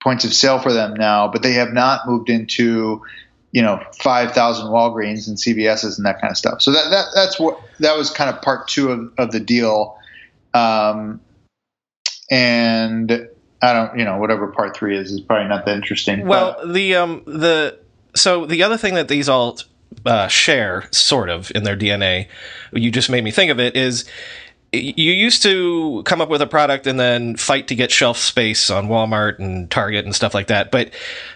points 0.01 0.25
of 0.25 0.33
sale 0.33 0.59
for 0.59 0.73
them 0.73 0.93
now, 0.93 1.27
but 1.27 1.41
they 1.41 1.53
have 1.53 1.73
not 1.73 2.07
moved 2.07 2.29
into 2.29 3.01
you 3.51 3.63
know 3.63 3.83
5000 3.99 4.67
walgreens 4.67 5.27
and 5.27 5.35
cvs's 5.35 5.97
and 5.97 6.05
that 6.05 6.21
kind 6.21 6.29
of 6.29 6.37
stuff 6.37 6.61
so 6.61 6.71
that, 6.71 6.91
that 6.91 7.05
that's 7.15 7.39
what 7.39 7.59
that 7.79 7.97
was 7.97 8.11
kind 8.11 8.29
of 8.29 8.43
part 8.43 8.67
two 8.67 8.91
of, 8.91 9.11
of 9.17 9.31
the 9.31 9.39
deal 9.39 9.97
um, 10.53 11.19
and 12.29 13.29
I 13.61 13.73
don't, 13.73 13.99
you 13.99 14.05
know, 14.05 14.17
whatever 14.17 14.47
part 14.47 14.75
three 14.75 14.97
is 14.97 15.11
is 15.11 15.21
probably 15.21 15.47
not 15.47 15.65
that 15.65 15.75
interesting. 15.75 16.25
Well, 16.25 16.55
but. 16.59 16.73
the 16.73 16.95
um 16.95 17.23
the 17.25 17.79
so 18.15 18.45
the 18.45 18.63
other 18.63 18.77
thing 18.77 18.95
that 18.95 19.07
these 19.07 19.27
all 19.27 19.57
uh, 20.05 20.27
share, 20.27 20.87
sort 20.91 21.29
of, 21.29 21.51
in 21.53 21.63
their 21.63 21.75
DNA, 21.75 22.27
you 22.71 22.91
just 22.91 23.09
made 23.09 23.23
me 23.23 23.31
think 23.31 23.51
of 23.51 23.59
it, 23.59 23.75
is 23.75 24.05
you 24.71 25.13
used 25.13 25.41
to 25.43 26.03
come 26.03 26.21
up 26.21 26.29
with 26.29 26.41
a 26.41 26.47
product 26.47 26.85
and 26.85 26.99
then 26.99 27.35
fight 27.35 27.67
to 27.69 27.75
get 27.75 27.91
shelf 27.91 28.17
space 28.17 28.69
on 28.69 28.88
Walmart 28.88 29.39
and 29.39 29.69
Target 29.71 30.05
and 30.05 30.15
stuff 30.15 30.35
like 30.35 30.47
that. 30.47 30.69
But 30.69 30.91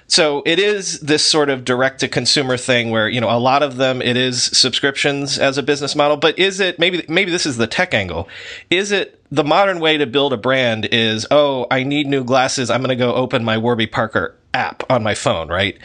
so 0.08 0.44
it 0.46 0.60
is 0.60 1.00
this 1.00 1.25
sort 1.25 1.50
of 1.50 1.66
direct 1.66 2.02
to 2.02 2.08
consumer 2.08 2.58
thing 2.58 2.92
where, 2.92 3.10
you 3.10 3.20
know, 3.20 3.30
a 3.30 3.40
lot 3.40 3.63
of 3.63 3.78
them 3.78 4.02
it 4.04 4.18
is 4.18 4.44
subscriptions 4.44 5.40
as 5.40 5.58
a 5.58 5.63
business 5.63 5.96
model, 5.96 6.18
but 6.18 6.38
is 6.38 6.60
it 6.60 6.78
maybe 6.78 7.04
maybe 7.08 7.32
this 7.32 7.48
is 7.48 7.58
the 7.58 7.68
tech 7.68 7.94
angle. 7.96 8.28
Is 8.70 8.92
it 8.92 9.20
the 9.32 9.44
modern 9.44 9.80
way 9.80 9.98
to 9.98 10.06
build 10.06 10.32
a 10.32 10.38
brand 10.38 10.86
is, 10.86 11.25
oh, 11.32 11.66
I 11.72 11.84
need 11.84 12.06
new 12.06 12.24
glasses. 12.24 12.70
I'm 12.70 12.82
going 12.82 12.90
to 12.90 12.96
go 12.96 13.16
open 13.16 13.44
my 13.44 13.58
Warby 13.58 13.88
Parker 13.88 14.36
app 14.54 14.84
on 14.90 15.04
my 15.04 15.16
phone, 15.16 15.48
right? 15.50 15.78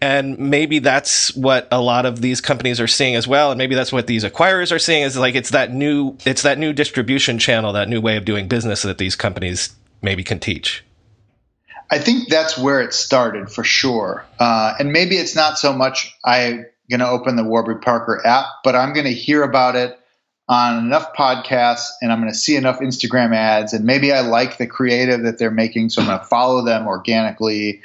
And 0.00 0.38
maybe 0.38 0.78
that's 0.78 1.34
what 1.36 1.68
a 1.70 1.80
lot 1.80 2.06
of 2.06 2.20
these 2.20 2.40
companies 2.40 2.80
are 2.80 2.86
seeing 2.86 3.14
as 3.14 3.28
well. 3.28 3.50
And 3.52 3.58
maybe 3.58 3.74
that's 3.74 3.92
what 3.92 4.06
these 4.06 4.24
acquirers 4.24 4.72
are 4.72 4.78
seeing 4.78 5.02
is 5.02 5.16
like, 5.16 5.34
it's 5.34 5.50
that 5.50 5.72
new, 5.72 6.16
it's 6.24 6.42
that 6.42 6.58
new 6.58 6.72
distribution 6.72 7.38
channel, 7.38 7.72
that 7.72 7.88
new 7.88 8.00
way 8.00 8.16
of 8.16 8.24
doing 8.24 8.48
business 8.48 8.82
that 8.82 8.98
these 8.98 9.16
companies 9.16 9.74
maybe 10.02 10.24
can 10.24 10.38
teach. 10.38 10.84
I 11.90 11.98
think 11.98 12.28
that's 12.28 12.58
where 12.58 12.80
it 12.80 12.92
started 12.92 13.50
for 13.50 13.62
sure. 13.62 14.24
Uh, 14.40 14.74
and 14.78 14.92
maybe 14.92 15.16
it's 15.16 15.36
not 15.36 15.58
so 15.58 15.72
much 15.72 16.16
I'm 16.24 16.66
going 16.90 17.00
to 17.00 17.08
open 17.08 17.36
the 17.36 17.44
Warby 17.44 17.80
Parker 17.80 18.20
app, 18.24 18.46
but 18.64 18.74
I'm 18.74 18.92
going 18.92 19.06
to 19.06 19.14
hear 19.14 19.42
about 19.42 19.76
it 19.76 19.98
on 20.48 20.84
enough 20.84 21.14
podcasts 21.14 21.88
and 22.00 22.12
I'm 22.12 22.20
going 22.20 22.32
to 22.32 22.38
see 22.38 22.56
enough 22.56 22.78
Instagram 22.80 23.34
ads 23.34 23.72
and 23.72 23.84
maybe 23.84 24.12
I 24.12 24.20
like 24.20 24.58
the 24.58 24.66
creative 24.66 25.22
that 25.22 25.38
they're 25.38 25.50
making, 25.50 25.90
so 25.90 26.02
I'm 26.02 26.08
going 26.08 26.20
to 26.20 26.24
follow 26.24 26.64
them 26.64 26.86
organically. 26.86 27.82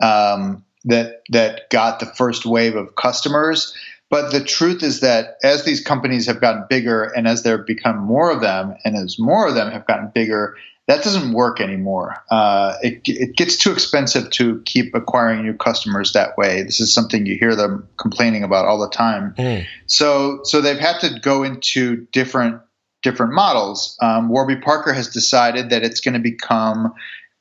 Um, 0.00 0.64
that 0.84 1.22
that 1.30 1.70
got 1.70 2.00
the 2.00 2.06
first 2.06 2.46
wave 2.46 2.76
of 2.76 2.94
customers. 2.94 3.74
But 4.10 4.30
the 4.32 4.42
truth 4.42 4.82
is 4.82 5.00
that 5.00 5.36
as 5.42 5.64
these 5.64 5.82
companies 5.82 6.26
have 6.26 6.40
gotten 6.40 6.64
bigger 6.70 7.04
and 7.04 7.28
as 7.28 7.42
there 7.42 7.58
become 7.58 7.98
more 7.98 8.30
of 8.30 8.40
them, 8.40 8.74
and 8.84 8.96
as 8.96 9.18
more 9.18 9.46
of 9.46 9.54
them 9.54 9.70
have 9.70 9.86
gotten 9.86 10.10
bigger, 10.14 10.56
that 10.86 11.04
doesn't 11.04 11.34
work 11.34 11.60
anymore. 11.60 12.16
Uh, 12.30 12.76
it, 12.82 13.02
it 13.04 13.36
gets 13.36 13.58
too 13.58 13.70
expensive 13.70 14.30
to 14.30 14.62
keep 14.64 14.94
acquiring 14.94 15.42
new 15.42 15.52
customers 15.52 16.14
that 16.14 16.38
way. 16.38 16.62
This 16.62 16.80
is 16.80 16.94
something 16.94 17.26
you 17.26 17.36
hear 17.38 17.54
them 17.54 17.86
complaining 17.98 18.42
about 18.42 18.64
all 18.64 18.78
the 18.78 18.88
time. 18.88 19.34
Mm. 19.36 19.66
So, 19.86 20.40
so 20.44 20.62
they've 20.62 20.78
had 20.78 21.00
to 21.00 21.20
go 21.20 21.42
into 21.42 22.06
different 22.12 22.62
different 23.02 23.32
models. 23.32 23.96
Um, 24.00 24.28
Warby 24.28 24.56
Parker 24.56 24.92
has 24.92 25.08
decided 25.08 25.70
that 25.70 25.84
it's 25.84 26.00
going 26.00 26.14
to 26.14 26.20
become 26.20 26.94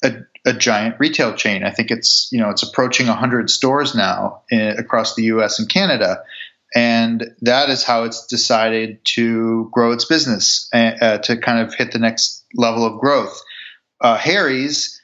a, 0.04 0.14
a, 0.46 0.54
giant 0.54 0.96
retail 1.00 1.34
chain. 1.34 1.64
I 1.64 1.72
think 1.72 1.92
it's 1.92 2.30
you 2.32 2.40
know 2.40 2.50
it's 2.50 2.64
approaching 2.64 3.08
100 3.08 3.50
stores 3.50 3.96
now 3.96 4.42
in, 4.50 4.78
across 4.78 5.16
the 5.16 5.24
U.S. 5.24 5.60
and 5.60 5.70
Canada. 5.70 6.24
And 6.76 7.34
that 7.42 7.70
is 7.70 7.84
how 7.84 8.04
it's 8.04 8.28
decided 8.28 9.00
to 9.16 9.70
grow 9.72 9.94
its 9.94 10.06
business 10.06 10.70
uh, 10.74 11.18
to 11.20 11.38
kind 11.38 11.66
of 11.66 11.74
hit 11.74 11.94
the 11.94 12.00
next 12.00 12.46
level 12.54 12.86
of 12.86 13.00
growth. 13.00 13.42
Uh, 14.02 14.18
Harry's 14.18 14.97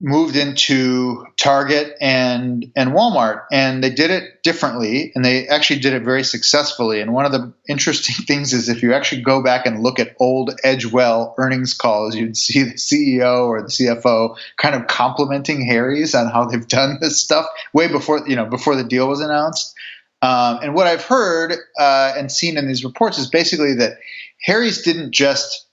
moved 0.00 0.36
into 0.36 1.26
Target 1.36 1.96
and 2.00 2.70
and 2.76 2.90
Walmart, 2.90 3.44
and 3.50 3.82
they 3.82 3.90
did 3.90 4.10
it 4.10 4.42
differently, 4.42 5.12
and 5.14 5.24
they 5.24 5.48
actually 5.48 5.80
did 5.80 5.92
it 5.92 6.02
very 6.02 6.22
successfully. 6.22 7.00
And 7.00 7.12
one 7.12 7.26
of 7.26 7.32
the 7.32 7.52
interesting 7.68 8.14
things 8.26 8.52
is 8.52 8.68
if 8.68 8.82
you 8.82 8.94
actually 8.94 9.22
go 9.22 9.42
back 9.42 9.66
and 9.66 9.82
look 9.82 9.98
at 9.98 10.14
old 10.20 10.54
Edgewell 10.64 11.34
earnings 11.38 11.74
calls, 11.74 12.14
you'd 12.14 12.36
see 12.36 12.62
the 12.62 12.74
CEO 12.74 13.46
or 13.48 13.62
the 13.62 13.68
CFO 13.68 14.36
kind 14.56 14.74
of 14.74 14.86
complimenting 14.86 15.66
Harry's 15.66 16.14
on 16.14 16.28
how 16.28 16.44
they've 16.44 16.68
done 16.68 16.98
this 17.00 17.18
stuff 17.18 17.46
way 17.72 17.88
before 17.88 18.26
you 18.28 18.36
know 18.36 18.46
before 18.46 18.76
the 18.76 18.84
deal 18.84 19.08
was 19.08 19.20
announced. 19.20 19.74
Um, 20.20 20.58
and 20.62 20.74
what 20.74 20.88
I've 20.88 21.04
heard 21.04 21.54
uh, 21.78 22.12
and 22.16 22.30
seen 22.30 22.56
in 22.56 22.66
these 22.66 22.84
reports 22.84 23.18
is 23.18 23.30
basically 23.30 23.74
that 23.74 23.98
Harry's 24.42 24.82
didn't 24.82 25.12
just 25.12 25.67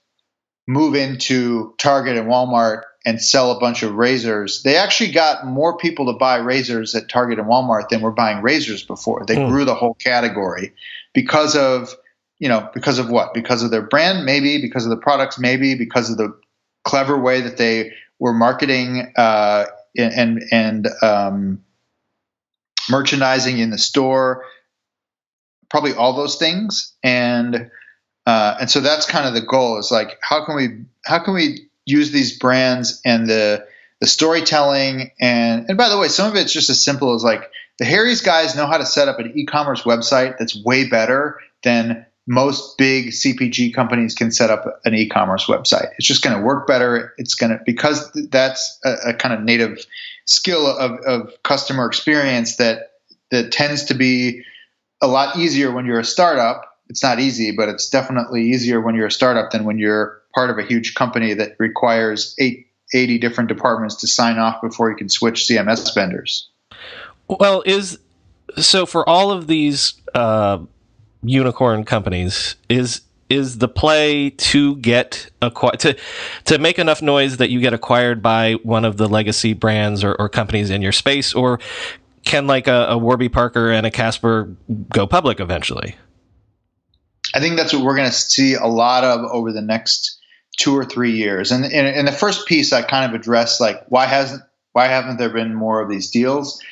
move 0.66 0.94
into 0.94 1.74
Target 1.78 2.16
and 2.16 2.28
Walmart 2.28 2.82
and 3.04 3.22
sell 3.22 3.52
a 3.52 3.60
bunch 3.60 3.84
of 3.84 3.94
razors. 3.94 4.62
They 4.62 4.76
actually 4.76 5.12
got 5.12 5.46
more 5.46 5.76
people 5.78 6.12
to 6.12 6.18
buy 6.18 6.36
razors 6.36 6.94
at 6.94 7.08
Target 7.08 7.38
and 7.38 7.48
Walmart 7.48 7.88
than 7.88 8.00
were 8.00 8.10
buying 8.10 8.42
razors 8.42 8.82
before. 8.82 9.24
They 9.24 9.36
mm. 9.36 9.48
grew 9.48 9.64
the 9.64 9.76
whole 9.76 9.94
category 9.94 10.72
because 11.14 11.54
of, 11.54 11.94
you 12.40 12.48
know, 12.48 12.68
because 12.74 12.98
of 12.98 13.08
what? 13.08 13.32
Because 13.32 13.62
of 13.62 13.70
their 13.70 13.82
brand, 13.82 14.26
maybe, 14.26 14.60
because 14.60 14.84
of 14.84 14.90
the 14.90 14.96
products, 14.96 15.38
maybe, 15.38 15.76
because 15.76 16.10
of 16.10 16.16
the 16.16 16.36
clever 16.84 17.18
way 17.18 17.40
that 17.40 17.56
they 17.56 17.92
were 18.18 18.34
marketing 18.34 19.12
uh, 19.16 19.66
and 19.96 20.42
and 20.50 20.88
um, 21.00 21.62
merchandising 22.90 23.58
in 23.58 23.70
the 23.70 23.78
store, 23.78 24.44
probably 25.70 25.94
all 25.94 26.14
those 26.14 26.36
things. 26.36 26.92
And 27.02 27.70
uh, 28.26 28.56
and 28.60 28.70
so 28.70 28.80
that's 28.80 29.06
kind 29.06 29.26
of 29.26 29.34
the 29.34 29.40
goal 29.40 29.78
is 29.78 29.90
like 29.90 30.18
how 30.20 30.44
can 30.44 30.56
we 30.56 30.84
how 31.04 31.18
can 31.18 31.34
we 31.34 31.68
use 31.84 32.10
these 32.10 32.38
brands 32.38 33.00
and 33.04 33.28
the 33.28 33.66
the 34.00 34.06
storytelling 34.06 35.10
and 35.20 35.66
and 35.68 35.78
by 35.78 35.88
the 35.88 35.98
way, 35.98 36.08
some 36.08 36.28
of 36.28 36.36
it's 36.36 36.52
just 36.52 36.68
as 36.70 36.82
simple 36.82 37.14
as 37.14 37.24
like 37.24 37.50
the 37.78 37.84
Harry's 37.84 38.20
guys 38.20 38.56
know 38.56 38.66
how 38.66 38.78
to 38.78 38.86
set 38.86 39.08
up 39.08 39.18
an 39.18 39.32
e-commerce 39.34 39.82
website 39.82 40.38
that's 40.38 40.56
way 40.64 40.88
better 40.88 41.40
than 41.62 42.06
most 42.26 42.76
big 42.76 43.08
CPG 43.08 43.72
companies 43.74 44.14
can 44.14 44.32
set 44.32 44.50
up 44.50 44.80
an 44.84 44.94
e-commerce 44.94 45.46
website. 45.46 45.88
It's 45.96 46.06
just 46.06 46.22
going 46.22 46.36
to 46.36 46.42
work 46.42 46.66
better. 46.66 47.14
It's 47.18 47.34
going 47.34 47.50
to 47.50 47.60
because 47.64 48.10
that's 48.30 48.78
a, 48.84 49.10
a 49.10 49.14
kind 49.14 49.34
of 49.34 49.42
native 49.42 49.84
skill 50.24 50.66
of, 50.66 50.98
of 51.06 51.42
customer 51.42 51.86
experience 51.86 52.56
that 52.56 52.90
that 53.30 53.52
tends 53.52 53.84
to 53.84 53.94
be 53.94 54.42
a 55.00 55.06
lot 55.06 55.36
easier 55.36 55.70
when 55.70 55.86
you're 55.86 56.00
a 56.00 56.04
startup. 56.04 56.75
It's 56.88 57.02
not 57.02 57.18
easy, 57.18 57.52
but 57.52 57.68
it's 57.68 57.88
definitely 57.88 58.42
easier 58.42 58.80
when 58.80 58.94
you're 58.94 59.06
a 59.06 59.10
startup 59.10 59.50
than 59.50 59.64
when 59.64 59.78
you're 59.78 60.22
part 60.34 60.50
of 60.50 60.58
a 60.58 60.62
huge 60.62 60.94
company 60.94 61.34
that 61.34 61.56
requires 61.58 62.34
eight, 62.38 62.68
80 62.94 63.18
different 63.18 63.48
departments 63.48 63.96
to 63.96 64.06
sign 64.06 64.38
off 64.38 64.60
before 64.62 64.90
you 64.90 64.96
can 64.96 65.08
switch 65.08 65.46
CMS 65.48 65.92
vendors. 65.94 66.48
Well, 67.28 67.62
is 67.66 67.98
so 68.56 68.86
for 68.86 69.08
all 69.08 69.30
of 69.30 69.46
these 69.46 69.94
uh, 70.14 70.58
unicorn 71.22 71.84
companies, 71.84 72.56
is 72.68 73.02
is 73.28 73.58
the 73.58 73.68
play 73.68 74.30
to 74.30 74.76
get 74.76 75.30
to 75.40 75.96
to 76.44 76.58
make 76.58 76.78
enough 76.78 77.02
noise 77.02 77.38
that 77.38 77.50
you 77.50 77.60
get 77.60 77.72
acquired 77.72 78.22
by 78.22 78.52
one 78.62 78.84
of 78.84 78.96
the 78.96 79.08
legacy 79.08 79.52
brands 79.52 80.04
or, 80.04 80.14
or 80.14 80.28
companies 80.28 80.70
in 80.70 80.82
your 80.82 80.92
space, 80.92 81.34
or 81.34 81.58
can 82.24 82.46
like 82.46 82.68
a, 82.68 82.86
a 82.90 82.98
Warby 82.98 83.28
Parker 83.28 83.70
and 83.70 83.86
a 83.86 83.90
Casper 83.90 84.54
go 84.90 85.06
public 85.06 85.40
eventually? 85.40 85.96
I 87.36 87.40
think 87.40 87.58
that's 87.58 87.74
what 87.74 87.82
we're 87.82 87.96
going 87.96 88.08
to 88.08 88.14
see 88.14 88.54
a 88.54 88.64
lot 88.64 89.04
of 89.04 89.20
over 89.30 89.52
the 89.52 89.60
next 89.60 90.18
two 90.56 90.74
or 90.74 90.86
three 90.86 91.12
years. 91.12 91.52
And 91.52 91.66
in, 91.66 92.06
the 92.06 92.12
first 92.12 92.46
piece, 92.46 92.72
I 92.72 92.80
kind 92.80 93.04
of 93.04 93.20
addressed 93.20 93.60
like 93.60 93.84
why 93.88 94.06
hasn't 94.06 94.42
why 94.72 94.86
haven't 94.86 95.18
there 95.18 95.28
been 95.28 95.54
more 95.54 95.82
of 95.82 95.90
these 95.90 96.10
deals? 96.10 96.62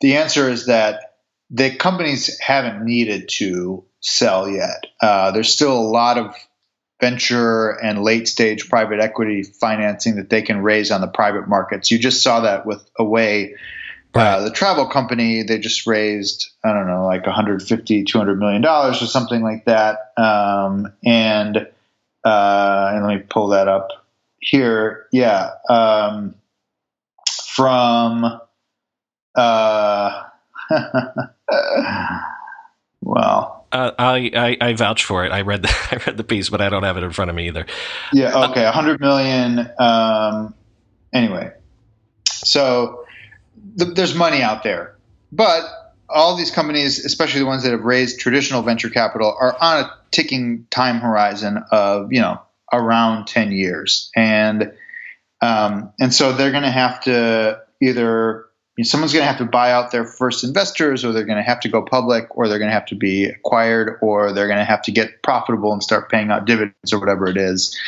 The 0.00 0.18
answer 0.18 0.48
is 0.48 0.66
that 0.66 1.16
the 1.50 1.74
companies 1.74 2.38
haven't 2.38 2.84
needed 2.84 3.30
to 3.30 3.84
sell 3.98 4.48
yet. 4.48 4.86
Uh, 5.00 5.32
there's 5.32 5.52
still 5.52 5.76
a 5.76 5.90
lot 5.90 6.18
of 6.18 6.36
venture 7.00 7.70
and 7.70 8.04
late 8.04 8.28
stage 8.28 8.68
private 8.68 9.00
equity 9.00 9.42
financing 9.42 10.14
that 10.16 10.30
they 10.30 10.42
can 10.42 10.62
raise 10.62 10.92
on 10.92 11.00
the 11.00 11.08
private 11.08 11.48
markets. 11.48 11.90
You 11.90 11.98
just 11.98 12.22
saw 12.22 12.42
that 12.42 12.64
with 12.64 12.88
Away. 12.96 13.56
Uh, 14.14 14.18
right. 14.18 14.34
Uh, 14.34 14.40
the 14.42 14.50
travel 14.50 14.86
company, 14.86 15.42
they 15.42 15.58
just 15.58 15.86
raised, 15.86 16.50
I 16.64 16.72
don't 16.72 16.86
know, 16.86 17.04
like 17.06 17.24
150, 17.24 18.04
200 18.04 18.38
million 18.38 18.62
dollars 18.62 19.02
or 19.02 19.06
something 19.06 19.42
like 19.42 19.64
that. 19.64 20.12
Um, 20.16 20.92
and, 21.04 21.56
uh, 22.24 22.90
and 22.94 23.06
let 23.06 23.16
me 23.16 23.22
pull 23.28 23.48
that 23.48 23.68
up 23.68 23.88
here. 24.38 25.06
Yeah. 25.12 25.50
Um, 25.68 26.34
from, 27.46 28.40
uh, 29.34 30.22
well, 33.00 33.66
uh, 33.72 33.90
I, 33.98 34.30
I, 34.34 34.56
I 34.60 34.72
vouch 34.74 35.04
for 35.04 35.24
it. 35.24 35.32
I 35.32 35.40
read 35.40 35.62
the 35.62 35.68
I 35.90 35.96
read 36.06 36.16
the 36.18 36.24
piece, 36.24 36.50
but 36.50 36.60
I 36.60 36.68
don't 36.68 36.82
have 36.82 36.98
it 36.98 37.02
in 37.02 37.10
front 37.12 37.30
of 37.30 37.34
me 37.34 37.48
either. 37.48 37.66
Yeah. 38.12 38.50
Okay. 38.50 38.64
A 38.64 38.70
hundred 38.70 39.00
million. 39.00 39.70
Um, 39.78 40.54
anyway, 41.12 41.52
so 42.26 43.01
th- 43.78 43.94
there's 43.94 44.14
money 44.14 44.42
out 44.42 44.62
there, 44.62 44.96
but 45.30 45.64
all 46.08 46.36
these 46.36 46.50
companies, 46.50 47.04
especially 47.04 47.40
the 47.40 47.46
ones 47.46 47.62
that 47.62 47.72
have 47.72 47.84
raised 47.84 48.20
traditional 48.20 48.62
venture 48.62 48.90
capital, 48.90 49.34
are 49.38 49.56
on 49.60 49.84
a 49.84 49.92
ticking 50.10 50.66
time 50.70 50.98
horizon 50.98 51.64
of 51.70 52.12
you 52.12 52.20
know 52.20 52.40
around 52.72 53.26
ten 53.26 53.52
years, 53.52 54.10
and 54.14 54.72
um, 55.40 55.92
and 56.00 56.12
so 56.12 56.32
they're 56.32 56.50
going 56.50 56.62
to 56.62 56.70
have 56.70 57.00
to 57.02 57.60
either 57.80 58.46
someone's 58.82 59.12
going 59.12 59.22
to 59.22 59.26
have 59.26 59.38
to 59.38 59.44
buy 59.44 59.70
out 59.70 59.90
their 59.90 60.04
first 60.04 60.44
investors, 60.44 61.04
or 61.04 61.12
they're 61.12 61.24
going 61.24 61.36
to 61.36 61.42
have 61.42 61.60
to 61.60 61.68
go 61.68 61.82
public, 61.82 62.36
or 62.36 62.48
they're 62.48 62.58
going 62.58 62.70
to 62.70 62.74
have 62.74 62.86
to 62.86 62.94
be 62.94 63.26
acquired, 63.26 63.98
or 64.00 64.32
they're 64.32 64.46
going 64.46 64.58
to 64.58 64.64
have 64.64 64.82
to 64.82 64.92
get 64.92 65.22
profitable 65.22 65.72
and 65.72 65.82
start 65.82 66.10
paying 66.10 66.30
out 66.30 66.46
dividends 66.46 66.92
or 66.92 66.98
whatever 66.98 67.26
it 67.26 67.36
is. 67.36 67.78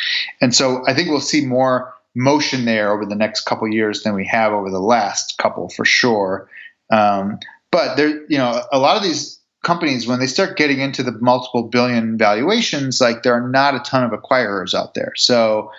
And 0.40 0.54
so 0.54 0.84
I 0.86 0.94
think 0.94 1.08
we'll 1.08 1.20
see 1.20 1.44
more 1.44 1.93
motion 2.14 2.64
there 2.64 2.92
over 2.92 3.04
the 3.04 3.16
next 3.16 3.42
couple 3.42 3.66
years 3.68 4.02
than 4.02 4.14
we 4.14 4.26
have 4.26 4.52
over 4.52 4.70
the 4.70 4.80
last 4.80 5.36
couple 5.38 5.68
for 5.68 5.84
sure. 5.84 6.48
Um, 6.92 7.38
but 7.72 7.96
there, 7.96 8.24
you 8.28 8.38
know, 8.38 8.62
a 8.72 8.78
lot 8.78 8.96
of 8.96 9.02
these 9.02 9.40
companies 9.64 10.06
when 10.06 10.20
they 10.20 10.26
start 10.26 10.56
getting 10.56 10.80
into 10.80 11.02
the 11.02 11.12
multiple 11.12 11.64
billion 11.64 12.16
valuations, 12.16 13.00
like 13.00 13.22
there 13.22 13.34
are 13.34 13.48
not 13.48 13.74
a 13.74 13.80
ton 13.80 14.04
of 14.04 14.12
acquirers 14.12 14.74
out 14.74 14.94
there. 14.94 15.12
So 15.16 15.70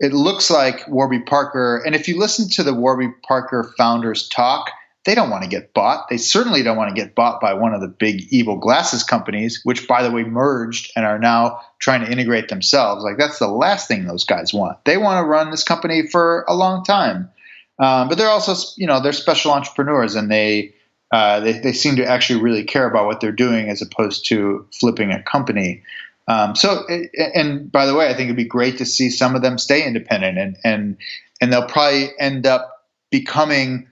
it 0.00 0.12
looks 0.12 0.50
like 0.50 0.86
Warby 0.88 1.20
Parker, 1.20 1.82
and 1.84 1.94
if 1.94 2.06
you 2.06 2.18
listen 2.18 2.48
to 2.50 2.62
the 2.62 2.74
Warby 2.74 3.08
Parker 3.26 3.72
founders 3.78 4.28
talk, 4.28 4.70
they 5.08 5.14
don't 5.14 5.30
want 5.30 5.42
to 5.42 5.48
get 5.48 5.72
bought. 5.72 6.10
They 6.10 6.18
certainly 6.18 6.62
don't 6.62 6.76
want 6.76 6.94
to 6.94 7.02
get 7.02 7.14
bought 7.14 7.40
by 7.40 7.54
one 7.54 7.72
of 7.72 7.80
the 7.80 7.88
big 7.88 8.30
evil 8.30 8.58
glasses 8.58 9.02
companies, 9.02 9.62
which, 9.64 9.88
by 9.88 10.02
the 10.02 10.10
way, 10.10 10.22
merged 10.22 10.92
and 10.94 11.06
are 11.06 11.18
now 11.18 11.62
trying 11.78 12.04
to 12.04 12.12
integrate 12.12 12.48
themselves. 12.48 13.02
Like, 13.02 13.16
that's 13.16 13.38
the 13.38 13.48
last 13.48 13.88
thing 13.88 14.04
those 14.04 14.24
guys 14.24 14.52
want. 14.52 14.84
They 14.84 14.98
want 14.98 15.24
to 15.24 15.26
run 15.26 15.50
this 15.50 15.64
company 15.64 16.06
for 16.08 16.44
a 16.46 16.54
long 16.54 16.84
time. 16.84 17.30
Um, 17.78 18.10
but 18.10 18.18
they're 18.18 18.28
also, 18.28 18.52
you 18.76 18.86
know, 18.86 19.00
they're 19.00 19.14
special 19.14 19.50
entrepreneurs 19.52 20.14
and 20.14 20.30
they, 20.30 20.74
uh, 21.10 21.40
they, 21.40 21.52
they 21.52 21.72
seem 21.72 21.96
to 21.96 22.04
actually 22.04 22.42
really 22.42 22.64
care 22.64 22.86
about 22.86 23.06
what 23.06 23.22
they're 23.22 23.32
doing 23.32 23.70
as 23.70 23.80
opposed 23.80 24.26
to 24.26 24.68
flipping 24.78 25.10
a 25.10 25.22
company. 25.22 25.84
Um, 26.26 26.54
so, 26.54 26.86
and 27.34 27.72
by 27.72 27.86
the 27.86 27.94
way, 27.94 28.08
I 28.08 28.10
think 28.10 28.26
it'd 28.26 28.36
be 28.36 28.44
great 28.44 28.76
to 28.76 28.84
see 28.84 29.08
some 29.08 29.34
of 29.34 29.40
them 29.40 29.56
stay 29.56 29.86
independent, 29.86 30.36
and 30.36 30.58
and 30.62 30.98
and 31.40 31.50
they'll 31.50 31.66
probably 31.66 32.10
end 32.20 32.46
up 32.46 32.86
becoming, 33.10 33.87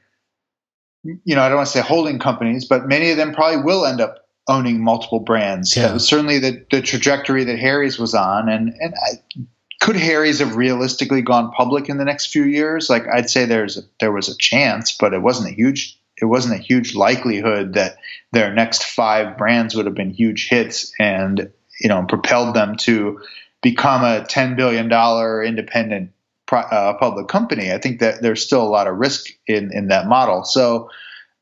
you 1.25 1.35
know, 1.35 1.43
I 1.43 1.49
don't 1.49 1.57
want 1.57 1.69
to 1.69 1.73
say 1.73 1.81
holding 1.81 2.19
companies, 2.19 2.65
but 2.65 2.87
many 2.87 3.11
of 3.11 3.17
them 3.17 3.35
probably 3.35 3.63
will 3.63 3.87
end 3.87 4.01
up 4.01 4.27
owning 4.49 4.83
multiple 4.83 5.21
brands. 5.21 5.77
Yeah. 5.77 5.89
That 5.89 5.95
was 5.95 6.09
certainly 6.09 6.39
the, 6.39 6.65
the 6.71 6.81
trajectory 6.81 7.45
that 7.45 7.59
Harry's 7.59 7.99
was 7.99 8.15
on, 8.15 8.49
and 8.49 8.75
and 8.81 8.95
I, 8.95 9.43
could 9.81 9.97
Harry's 9.97 10.39
have 10.39 10.57
realistically 10.57 11.23
gone 11.23 11.53
public 11.53 11.89
in 11.89 11.99
the 11.99 12.05
next 12.05 12.27
few 12.27 12.45
years? 12.45 12.89
Like 12.89 13.07
I'd 13.07 13.31
say 13.31 13.45
there's 13.45 13.77
a, 13.77 13.83
there 14.01 14.13
was 14.13 14.29
a 14.29 14.37
chance, 14.37 14.97
but 14.99 15.15
it 15.15 15.23
wasn't 15.23 15.51
a 15.51 15.55
huge 15.55 15.99
it 16.21 16.25
wasn't 16.25 16.59
a 16.59 16.63
huge 16.63 16.95
likelihood 16.95 17.75
that 17.75 17.99
their 18.33 18.53
next 18.53 18.85
five 18.85 19.37
brands 19.37 19.75
would 19.75 19.87
have 19.87 19.95
been 19.95 20.11
huge 20.11 20.49
hits 20.49 20.93
and 20.99 21.53
you 21.81 21.89
know 21.89 22.05
propelled 22.09 22.55
them 22.55 22.77
to 22.77 23.21
become 23.63 24.03
a 24.03 24.25
ten 24.25 24.57
billion 24.57 24.89
dollar 24.89 25.43
independent 25.43 26.13
uh, 26.53 26.95
public 26.95 27.29
company. 27.29 27.73
I 27.73 27.79
think 27.79 28.01
that 28.01 28.23
there's 28.23 28.43
still 28.43 28.63
a 28.63 28.69
lot 28.69 28.87
of 28.87 28.97
risk 28.97 29.27
in 29.47 29.71
in 29.73 29.89
that 29.89 30.07
model. 30.07 30.45
So 30.45 30.91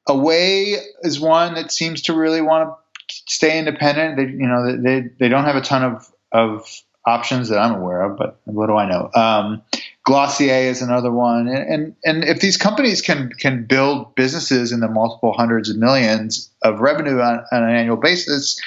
Away 0.06 0.76
is 1.02 1.18
one 1.18 1.54
that 1.54 1.72
seems 1.72 2.02
to 2.02 2.12
really 2.12 2.42
want 2.42 2.68
to 2.68 3.14
stay 3.26 3.58
independent. 3.58 4.16
They 4.16 4.24
you 4.24 4.46
know 4.46 4.76
they 4.76 5.08
they 5.18 5.28
don't 5.28 5.44
have 5.44 5.56
a 5.56 5.62
ton 5.62 5.82
of 5.82 6.12
of 6.30 6.68
options 7.06 7.48
that 7.48 7.58
I'm 7.58 7.74
aware 7.74 8.02
of, 8.02 8.18
but 8.18 8.40
what 8.44 8.66
do 8.66 8.76
I 8.76 8.88
know? 8.88 9.10
Um, 9.14 9.62
Glossier 10.04 10.68
is 10.68 10.82
another 10.82 11.10
one, 11.10 11.48
and, 11.48 11.72
and 11.72 11.96
and 12.04 12.24
if 12.24 12.40
these 12.40 12.58
companies 12.58 13.00
can 13.00 13.30
can 13.38 13.64
build 13.64 14.14
businesses 14.14 14.72
in 14.72 14.80
the 14.80 14.88
multiple 14.88 15.32
hundreds 15.32 15.70
of 15.70 15.78
millions 15.78 16.50
of 16.62 16.80
revenue 16.80 17.20
on, 17.20 17.42
on 17.50 17.62
an 17.62 17.74
annual 17.74 17.96
basis, 17.96 18.60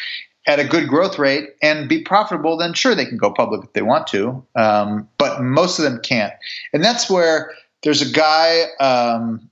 at 0.48 0.60
a 0.60 0.66
good 0.66 0.88
growth 0.88 1.20
rate 1.20 1.50
and 1.62 1.90
be 1.90 2.02
profitable, 2.02 2.58
then 2.58 2.74
sure 2.74 2.96
they 2.96 3.06
can 3.06 3.18
go 3.18 3.32
public 3.32 3.64
if 3.64 3.74
they 3.74 3.82
want 3.82 4.08
to. 4.08 4.44
Um, 4.56 5.10
but 5.18 5.42
most 5.42 5.78
of 5.78 5.86
them 5.86 6.00
can't, 6.02 6.34
and 6.74 6.84
that's 6.84 7.10
where 7.10 7.52
there's 7.84 8.02
a 8.02 8.12
guy 8.12 8.64
um, 8.80 9.50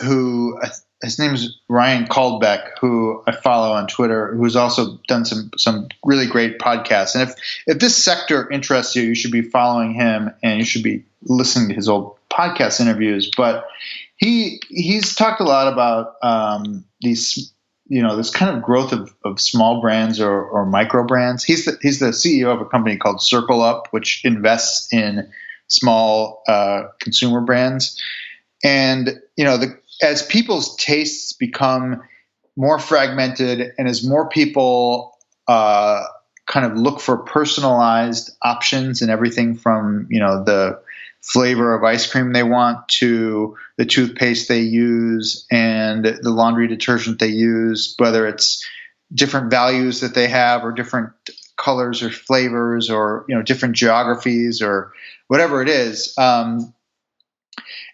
who 0.00 0.60
his 1.04 1.18
name 1.18 1.34
is 1.34 1.58
Ryan 1.68 2.06
Caldbeck, 2.06 2.78
who 2.80 3.22
I 3.26 3.32
follow 3.32 3.72
on 3.74 3.86
Twitter, 3.86 4.34
who's 4.34 4.56
also 4.56 4.98
done 5.06 5.24
some 5.24 5.50
some 5.56 5.88
really 6.04 6.26
great 6.26 6.58
podcasts. 6.58 7.14
And 7.14 7.28
if 7.28 7.34
if 7.66 7.78
this 7.78 8.02
sector 8.02 8.50
interests 8.50 8.96
you, 8.96 9.02
you 9.02 9.14
should 9.14 9.30
be 9.30 9.42
following 9.42 9.94
him 9.94 10.30
and 10.42 10.58
you 10.58 10.64
should 10.64 10.82
be 10.82 11.04
listening 11.22 11.68
to 11.68 11.74
his 11.74 11.88
old 11.88 12.16
podcast 12.30 12.80
interviews. 12.80 13.30
But 13.36 13.66
he 14.16 14.60
he's 14.68 15.14
talked 15.14 15.40
a 15.40 15.44
lot 15.44 15.72
about 15.72 16.16
um, 16.22 16.84
these 17.00 17.52
you 17.86 18.02
know 18.02 18.16
this 18.16 18.30
kind 18.30 18.56
of 18.56 18.62
growth 18.62 18.92
of, 18.92 19.14
of 19.24 19.40
small 19.40 19.80
brands 19.80 20.20
or, 20.20 20.42
or 20.42 20.66
micro 20.66 21.04
brands. 21.04 21.44
He's 21.44 21.66
the, 21.66 21.78
he's 21.82 21.98
the 21.98 22.10
CEO 22.10 22.52
of 22.54 22.60
a 22.60 22.64
company 22.64 22.96
called 22.96 23.18
CircleUp, 23.18 23.86
which 23.90 24.22
invests 24.24 24.92
in 24.92 25.30
small 25.68 26.42
uh, 26.48 26.84
consumer 27.00 27.40
brands. 27.40 28.00
And 28.62 29.20
you 29.36 29.44
know, 29.44 29.58
the, 29.58 29.78
as 30.02 30.22
people's 30.22 30.76
tastes 30.76 31.32
become 31.32 32.02
more 32.56 32.78
fragmented, 32.78 33.72
and 33.78 33.88
as 33.88 34.06
more 34.06 34.28
people 34.28 35.18
uh, 35.48 36.04
kind 36.46 36.66
of 36.66 36.78
look 36.78 37.00
for 37.00 37.18
personalized 37.18 38.30
options 38.42 39.02
and 39.02 39.10
everything 39.10 39.56
from 39.56 40.06
you 40.10 40.20
know 40.20 40.42
the 40.44 40.80
flavor 41.24 41.74
of 41.74 41.82
ice 41.82 42.10
cream 42.10 42.32
they 42.32 42.42
want 42.42 42.86
to 42.88 43.56
the 43.78 43.86
toothpaste 43.86 44.46
they 44.46 44.60
use 44.60 45.46
and 45.50 46.04
the 46.04 46.30
laundry 46.30 46.68
detergent 46.68 47.18
they 47.18 47.28
use, 47.28 47.94
whether 47.98 48.26
it's 48.26 48.64
different 49.12 49.50
values 49.50 50.00
that 50.00 50.14
they 50.14 50.28
have 50.28 50.64
or 50.64 50.72
different 50.72 51.12
colors 51.56 52.02
or 52.02 52.10
flavors 52.10 52.90
or 52.90 53.24
you 53.28 53.34
know 53.34 53.42
different 53.42 53.74
geographies 53.74 54.60
or 54.60 54.92
whatever 55.28 55.62
it 55.62 55.68
is. 55.68 56.16
Um, 56.18 56.74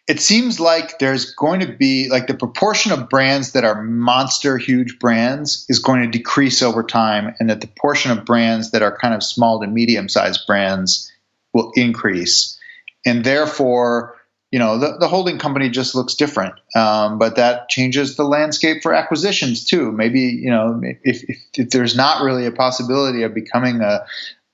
it 0.09 0.19
seems 0.19 0.59
like 0.59 0.99
there's 0.99 1.35
going 1.35 1.61
to 1.61 1.73
be 1.73 2.09
like 2.09 2.27
the 2.27 2.35
proportion 2.35 2.91
of 2.91 3.09
brands 3.09 3.53
that 3.53 3.63
are 3.63 3.81
monster 3.85 4.59
huge 4.59 4.99
brands 4.99 5.67
is 5.69 5.79
going 5.79 6.03
to 6.03 6.09
decrease 6.09 6.63
over 6.63 6.83
time 6.83 7.37
and 7.39 7.49
that 7.49 7.61
the 7.61 7.69
portion 7.69 8.11
of 8.11 8.25
brands 8.25 8.73
that 8.73 8.83
are 8.83 8.97
kind 8.97 9.15
of 9.15 9.23
small 9.23 9.61
to 9.61 9.69
medium 9.69 10.09
sized 10.09 10.49
brands 10.49 11.13
will 11.53 11.71
increase 11.77 12.57
and 13.05 13.25
therefore 13.25 14.17
you 14.51 14.59
know 14.59 14.79
the, 14.79 14.97
the 14.99 15.09
holding 15.09 15.39
company 15.39 15.69
just 15.69 15.95
looks 15.95 16.15
different 16.15 16.55
um, 16.75 17.19
but 17.19 17.37
that 17.37 17.69
changes 17.69 18.17
the 18.17 18.25
landscape 18.25 18.83
for 18.83 18.93
acquisitions 18.93 19.65
too 19.65 19.93
maybe 19.93 20.21
you 20.21 20.51
know 20.51 20.81
if, 21.03 21.23
if, 21.29 21.39
if 21.55 21.71
there's 21.71 21.97
not 21.97 22.23
really 22.23 22.47
a 22.47 22.53
possibility 22.53 23.23
of 23.23 23.35
becoming 23.35 23.81
a, 23.81 24.05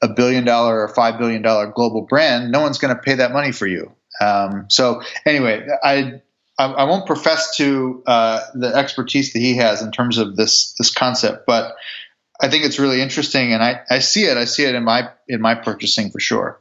a 0.03 0.09
billion 0.09 0.45
dollar 0.45 0.81
or 0.81 0.89
five 0.89 1.19
billion 1.19 1.43
dollar 1.43 1.67
global 1.67 2.03
brand 2.03 2.51
no 2.51 2.61
one's 2.61 2.79
going 2.79 2.95
to 2.95 3.01
pay 3.01 3.15
that 3.15 3.33
money 3.33 3.53
for 3.53 3.67
you 3.67 3.91
um, 4.21 4.67
so 4.69 5.03
anyway, 5.25 5.67
I 5.83 6.21
I 6.59 6.85
won't 6.85 7.07
profess 7.07 7.57
to 7.59 8.03
uh, 8.07 8.41
the 8.55 8.69
expertise 8.69 9.35
that 9.35 9.41
he 9.41 9.57
has 9.57 9.83
in 9.83 9.93
terms 9.93 10.17
of 10.17 10.37
this 10.37 10.75
this 10.79 10.91
concept, 10.91 11.47
but 11.47 11.77
I 12.41 12.49
think 12.49 12.65
it's 12.65 12.79
really 12.79 13.03
interesting, 13.03 13.53
and 13.53 13.63
I, 13.63 13.83
I 13.91 13.99
see 13.99 14.25
it. 14.25 14.37
I 14.37 14.47
see 14.47 14.65
it 14.65 14.75
in 14.75 14.85
my 14.85 15.11
in 15.29 15.41
my 15.41 15.55
purchasing 15.55 16.11
for 16.11 16.21
sure. 16.21 16.61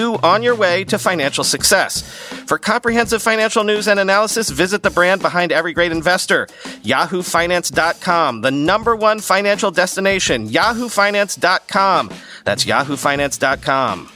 on 0.00 0.42
your 0.42 0.54
way 0.54 0.84
to 0.84 0.98
financial 0.98 1.44
success. 1.44 2.02
For 2.46 2.58
comprehensive 2.58 3.22
financial 3.22 3.64
news 3.64 3.88
and 3.88 4.00
analysis, 4.00 4.50
visit 4.50 4.82
the 4.82 4.90
brand 4.90 5.22
behind 5.22 5.52
every 5.52 5.72
great 5.72 5.92
investor, 5.92 6.46
yahoofinance.com, 6.82 8.40
the 8.40 8.50
number 8.50 8.96
one 8.96 9.20
financial 9.20 9.70
destination, 9.70 10.48
yahoofinance.com. 10.48 12.10
That's 12.44 12.64
yahoofinance.com. 12.64 14.10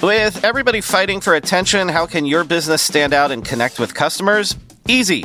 With 0.00 0.44
everybody 0.44 0.80
fighting 0.80 1.20
for 1.20 1.34
attention, 1.34 1.88
how 1.88 2.06
can 2.06 2.24
your 2.24 2.44
business 2.44 2.82
stand 2.82 3.12
out 3.12 3.32
and 3.32 3.44
connect 3.44 3.80
with 3.80 3.94
customers? 3.94 4.56
Easy. 4.86 5.24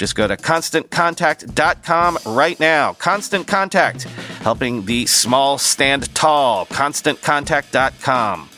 Just 0.00 0.14
go 0.14 0.26
to 0.26 0.34
constantcontact.com 0.34 2.18
right 2.24 2.58
now. 2.58 2.94
Constant 2.94 3.46
Contact, 3.46 4.04
helping 4.40 4.86
the 4.86 5.04
small 5.04 5.58
stand 5.58 6.14
tall. 6.14 6.64
ConstantContact.com. 6.64 8.48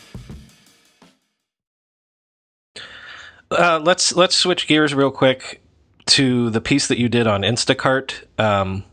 Uh, 3.50 3.81
let's 3.83 4.14
let's 4.14 4.37
switch 4.37 4.68
gears 4.68 4.94
real 4.94 5.11
quick 5.11 5.61
to 6.07 6.48
the 6.50 6.61
piece 6.61 6.87
that 6.87 6.98
you 6.98 7.09
did 7.09 7.26
on 7.26 7.42
Instacart. 7.42 8.22
Um, 8.38 8.85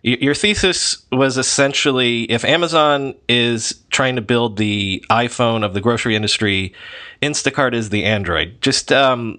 your 0.00 0.34
thesis 0.34 1.04
was 1.12 1.36
essentially 1.36 2.22
if 2.30 2.46
Amazon 2.46 3.14
is 3.28 3.84
trying 3.90 4.16
to 4.16 4.22
build 4.22 4.56
the 4.56 5.04
iPhone 5.10 5.62
of 5.62 5.74
the 5.74 5.82
grocery 5.82 6.16
industry, 6.16 6.72
Instacart 7.20 7.74
is 7.74 7.90
the 7.90 8.04
Android. 8.04 8.56
Just 8.62 8.90
um, 8.90 9.38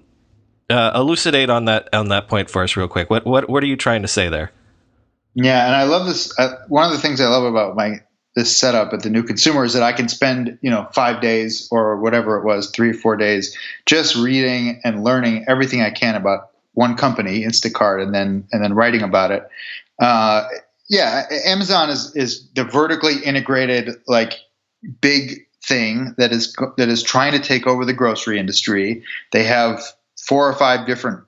uh, 0.70 0.92
elucidate 0.96 1.50
on 1.50 1.66
that 1.66 1.90
on 1.94 2.10
that 2.10 2.28
point 2.28 2.50
for 2.50 2.64
us 2.64 2.76
real 2.76 2.88
quick. 2.88 3.10
What 3.10 3.26
what 3.26 3.50
what 3.50 3.64
are 3.64 3.68
you 3.68 3.78
trying 3.78 4.02
to 4.02 4.08
say 4.08 4.30
there? 4.30 4.52
Yeah, 5.34 5.66
and 5.66 5.76
I 5.76 5.84
love 5.84 6.08
this. 6.08 6.38
Uh, 6.40 6.56
one 6.68 6.86
of 6.86 6.92
the 6.92 7.00
things 7.00 7.20
I 7.22 7.28
love 7.28 7.44
about 7.44 7.76
my 7.76 8.02
this 8.36 8.56
setup 8.56 8.92
at 8.94 9.02
the 9.02 9.10
new 9.10 9.24
consumer 9.24 9.64
is 9.64 9.74
that 9.74 9.84
I 9.84 9.94
can 9.94 10.10
spend 10.10 10.58
you 10.62 10.72
know 10.72 10.88
five 10.94 11.22
days 11.22 11.68
or 11.72 11.98
whatever 12.00 12.38
it 12.38 12.46
was, 12.46 12.72
three 12.72 12.92
or 12.92 12.94
four 12.94 13.16
days, 13.16 13.58
just 13.86 14.16
reading 14.16 14.82
and 14.84 15.04
learning 15.04 15.46
everything 15.48 15.82
I 15.82 15.92
can 15.92 16.16
about 16.16 16.50
one 16.74 16.96
company, 16.96 17.44
Instacart, 17.44 18.02
and 18.02 18.14
then 18.14 18.48
and 18.52 18.64
then 18.64 18.74
writing 18.74 19.02
about 19.02 19.32
it. 19.32 19.48
Uh, 20.00 20.48
yeah, 20.90 21.24
Amazon 21.46 21.90
is 21.90 22.16
is 22.16 22.48
the 22.54 22.64
vertically 22.64 23.20
integrated 23.24 23.90
like 24.08 24.40
big 25.02 25.48
thing 25.64 26.14
that 26.18 26.32
is 26.32 26.56
that 26.78 26.90
is 26.90 27.04
trying 27.04 27.32
to 27.34 27.40
take 27.40 27.68
over 27.68 27.86
the 27.86 27.94
grocery 27.94 28.40
industry. 28.40 29.04
They 29.32 29.44
have 29.44 29.82
four 30.28 30.50
or 30.50 30.54
five 30.54 30.86
different 30.86 31.24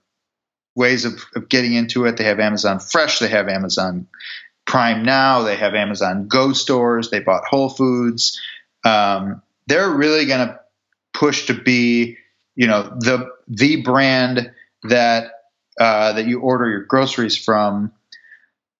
ways 0.75 1.05
of, 1.05 1.13
of 1.35 1.49
getting 1.49 1.73
into 1.73 2.05
it. 2.05 2.17
They 2.17 2.23
have 2.25 2.39
Amazon 2.39 2.79
Fresh, 2.79 3.19
they 3.19 3.27
have 3.29 3.47
Amazon 3.47 4.07
Prime 4.65 5.03
Now, 5.03 5.43
they 5.43 5.55
have 5.55 5.75
Amazon 5.75 6.27
Go 6.27 6.53
stores, 6.53 7.09
they 7.09 7.19
bought 7.19 7.45
Whole 7.45 7.69
Foods. 7.69 8.39
Um, 8.85 9.41
they're 9.67 9.89
really 9.89 10.25
going 10.25 10.47
to 10.47 10.59
push 11.13 11.47
to 11.47 11.53
be, 11.53 12.17
you 12.55 12.67
know, 12.67 12.83
the 12.83 13.29
the 13.47 13.81
brand 13.81 14.51
that 14.83 15.31
uh, 15.79 16.13
that 16.13 16.27
you 16.27 16.39
order 16.41 16.69
your 16.69 16.83
groceries 16.83 17.37
from. 17.37 17.91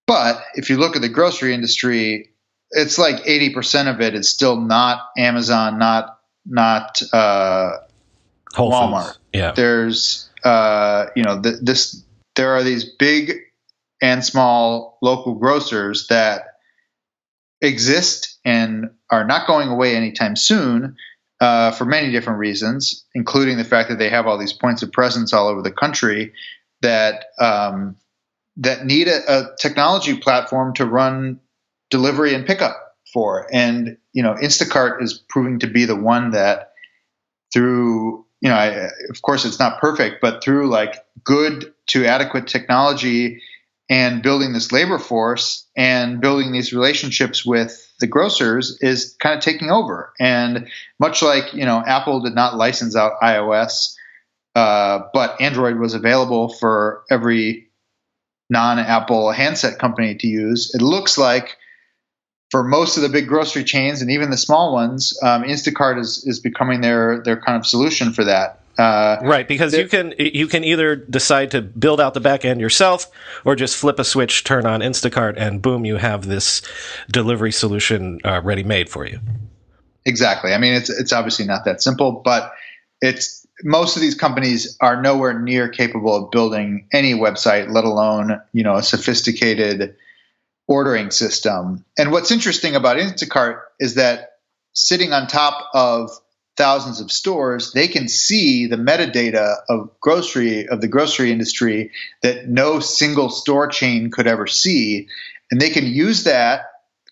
But 0.06 0.42
if 0.56 0.70
you 0.70 0.78
look 0.78 0.96
at 0.96 1.02
the 1.02 1.10
grocery 1.10 1.54
industry, 1.54 2.32
it's 2.72 2.98
like 2.98 3.26
eighty 3.26 3.54
percent 3.54 3.90
of 3.90 4.02
it 4.02 4.14
is 4.14 4.30
still 4.30 4.60
not 4.60 5.02
Amazon, 5.18 5.80
not 5.80 6.20
not 6.46 7.02
uh, 7.12 7.72
Whole 8.58 8.72
Walmart. 8.72 9.06
Foods. 9.06 9.20
Yeah. 9.34 9.52
There's, 9.52 10.30
uh, 10.44 11.06
you 11.16 11.24
know, 11.24 11.42
th- 11.42 11.58
this. 11.62 12.04
There 12.36 12.52
are 12.56 12.64
these 12.64 12.86
big 12.86 13.34
and 14.02 14.24
small 14.24 14.98
local 15.02 15.36
grocers 15.36 16.08
that 16.08 16.44
exist 17.62 18.38
and 18.46 18.92
are 19.10 19.26
not 19.26 19.48
going 19.48 19.70
away 19.70 19.96
anytime 19.96 20.36
soon 20.36 20.96
uh, 21.40 21.72
for 21.72 21.86
many 21.86 22.12
different 22.12 22.40
reasons, 22.40 23.06
including 23.14 23.58
the 23.58 23.64
fact 23.64 23.90
that 23.90 24.00
they 24.00 24.10
have 24.10 24.28
all 24.28 24.38
these 24.38 24.54
points 24.54 24.84
of 24.84 24.92
presence 24.92 25.34
all 25.34 25.48
over 25.48 25.62
the 25.62 25.72
country 25.72 26.34
that 26.82 27.26
um, 27.40 27.96
that 28.58 28.86
need 28.86 29.08
a, 29.08 29.22
a 29.28 29.56
technology 29.60 30.18
platform 30.18 30.74
to 30.76 30.86
run 30.86 31.40
delivery 31.90 32.34
and 32.34 32.46
pickup 32.46 32.96
for. 33.14 33.48
And 33.52 33.98
you 34.14 34.24
know, 34.24 34.34
Instacart 34.34 35.02
is 35.02 35.14
proving 35.30 35.60
to 35.60 35.68
be 35.68 35.86
the 35.86 35.96
one 35.96 36.32
that 36.32 36.72
through 37.54 38.26
you 38.42 38.50
know, 38.50 38.56
I, 38.56 38.90
of 39.10 39.22
course, 39.22 39.46
it's 39.46 39.60
not 39.60 39.80
perfect, 39.80 40.22
but 40.22 40.44
through 40.44 40.70
like 40.70 41.04
good 41.24 41.74
to 41.88 42.06
adequate 42.06 42.48
technology 42.48 43.42
and 43.90 44.22
building 44.22 44.54
this 44.54 44.72
labor 44.72 45.00
force 45.00 45.66
and 45.76 46.22
building 46.22 46.52
these 46.52 46.74
relationships 46.74 47.46
with 47.46 47.84
the 48.00 48.08
grocers 48.08 48.78
is 48.82 49.16
kind 49.20 49.38
of 49.38 49.44
taking 49.44 49.72
over. 49.72 50.14
And 50.20 50.68
much 51.00 51.22
like 51.22 51.54
you 51.54 51.66
know, 51.66 51.84
Apple 51.86 52.20
did 52.22 52.36
not 52.36 52.58
license 52.58 52.96
out 52.96 53.20
iOS, 53.22 53.96
uh, 54.56 55.02
but 55.14 55.40
Android 55.42 55.78
was 55.78 55.94
available 55.94 56.50
for 56.50 57.04
every 57.10 57.68
non-Apple 58.50 59.32
handset 59.32 59.80
company 59.80 60.16
to 60.16 60.28
use. 60.28 60.74
It 60.74 60.82
looks 60.82 61.18
like 61.18 61.58
for 62.50 62.64
most 62.64 62.98
of 62.98 63.04
the 63.04 63.10
big 63.10 63.28
grocery 63.28 63.64
chains 63.64 64.02
and 64.02 64.10
even 64.10 64.30
the 64.30 64.38
small 64.38 64.74
ones, 64.74 65.18
um, 65.24 65.44
Instacart 65.44 66.00
is 66.00 66.24
is 66.26 66.40
becoming 66.40 66.82
their 66.82 67.22
their 67.24 67.40
kind 67.40 67.58
of 67.58 67.66
solution 67.66 68.14
for 68.14 68.24
that. 68.24 68.60
Uh, 68.78 69.18
right, 69.24 69.48
because 69.48 69.74
you 69.74 69.88
can 69.88 70.14
you 70.20 70.46
can 70.46 70.64
either 70.64 70.96
decide 70.96 71.50
to 71.52 71.62
build 71.62 72.00
out 72.00 72.14
the 72.14 72.20
back 72.20 72.46
end 72.46 72.62
yourself, 72.62 73.08
or 73.44 73.56
just 73.56 73.76
flip 73.76 73.98
a 73.98 74.04
switch, 74.04 74.44
turn 74.44 74.68
on 74.68 74.82
Instacart, 74.82 75.34
and 75.36 75.62
boom, 75.62 75.84
you 75.84 75.98
have 75.98 76.28
this 76.28 76.62
delivery 77.12 77.52
solution 77.52 78.20
uh, 78.24 78.40
ready 78.44 78.64
made 78.64 78.88
for 78.88 79.06
you. 79.06 79.20
Exactly. 80.06 80.54
I 80.54 80.60
mean, 80.60 80.74
it's 80.74 80.92
it's 80.92 81.12
obviously 81.12 81.46
not 81.46 81.66
that 81.66 81.82
simple, 81.82 82.12
but 82.24 82.54
it's 83.02 83.48
most 83.64 83.96
of 83.96 84.02
these 84.02 84.14
companies 84.14 84.78
are 84.80 85.02
nowhere 85.02 85.38
near 85.40 85.68
capable 85.68 86.16
of 86.16 86.30
building 86.30 86.88
any 86.94 87.14
website, 87.14 87.72
let 87.72 87.84
alone 87.84 88.40
you 88.54 88.64
know 88.64 88.76
a 88.76 88.84
sophisticated 88.84 89.96
ordering 90.68 91.12
system. 91.12 91.86
And 91.98 92.12
what's 92.12 92.32
interesting 92.32 92.76
about 92.76 92.98
Instacart 92.98 93.62
is 93.80 93.96
that 93.96 94.32
sitting 94.74 95.14
on 95.14 95.28
top 95.28 95.70
of 95.74 96.12
thousands 96.58 97.00
of 97.00 97.12
stores, 97.12 97.72
they 97.72 97.88
can 97.88 98.08
see 98.10 98.68
the 98.68 98.76
metadata 98.76 99.58
of 99.70 99.92
grocery 100.02 100.68
of 100.68 100.82
the 100.82 100.88
grocery 100.88 101.32
industry 101.32 101.92
that 102.22 102.48
no 102.48 102.80
single 102.80 103.30
store 103.30 103.68
chain 103.68 104.12
could 104.12 104.28
ever 104.28 104.48
see, 104.48 105.08
and 105.52 105.62
they 105.62 105.70
can 105.70 105.86
use 105.86 106.26
that 106.26 106.66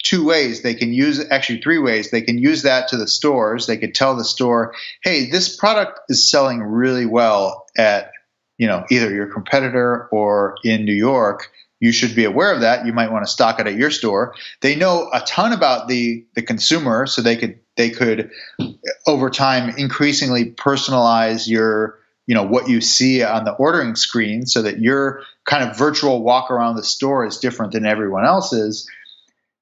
two 0.03 0.25
ways. 0.25 0.61
They 0.61 0.75
can 0.75 0.93
use 0.93 1.23
actually 1.31 1.61
three 1.61 1.79
ways. 1.79 2.11
They 2.11 2.21
can 2.21 2.37
use 2.37 2.63
that 2.63 2.89
to 2.89 2.97
the 2.97 3.07
stores. 3.07 3.65
They 3.65 3.77
could 3.77 3.95
tell 3.95 4.15
the 4.15 4.25
store, 4.25 4.73
"Hey, 5.03 5.29
this 5.29 5.55
product 5.55 5.99
is 6.09 6.29
selling 6.29 6.61
really 6.61 7.05
well 7.05 7.65
at 7.77 8.11
you 8.57 8.67
know 8.67 8.83
either 8.89 9.13
your 9.13 9.27
competitor 9.27 10.07
or 10.11 10.55
in 10.63 10.85
New 10.85 10.93
York." 10.93 11.49
You 11.79 11.91
should 11.91 12.15
be 12.15 12.25
aware 12.25 12.53
of 12.53 12.61
that. 12.61 12.85
You 12.85 12.93
might 12.93 13.11
want 13.11 13.25
to 13.25 13.31
stock 13.31 13.59
it 13.59 13.67
at 13.67 13.75
your 13.75 13.91
store. 13.91 14.33
They 14.61 14.75
know 14.75 15.09
a 15.13 15.21
ton 15.21 15.53
about 15.53 15.87
the 15.87 16.25
the 16.35 16.41
consumer, 16.41 17.05
so 17.05 17.21
they 17.21 17.35
could 17.35 17.59
they 17.75 17.89
could 17.89 18.31
uh, 18.59 18.67
over 19.07 19.29
time 19.29 19.75
increasingly 19.77 20.51
personalize 20.51 21.47
your 21.47 21.99
you 22.27 22.35
know 22.35 22.43
what 22.43 22.69
you 22.69 22.81
see 22.81 23.23
on 23.23 23.43
the 23.43 23.53
ordering 23.53 23.95
screen 23.95 24.45
so 24.45 24.61
that 24.61 24.79
your 24.79 25.23
kind 25.45 25.69
of 25.69 25.77
virtual 25.77 26.23
walk 26.23 26.49
around 26.49 26.75
the 26.75 26.83
store 26.83 27.25
is 27.25 27.37
different 27.37 27.71
than 27.71 27.85
everyone 27.85 28.25
else's 28.25 28.89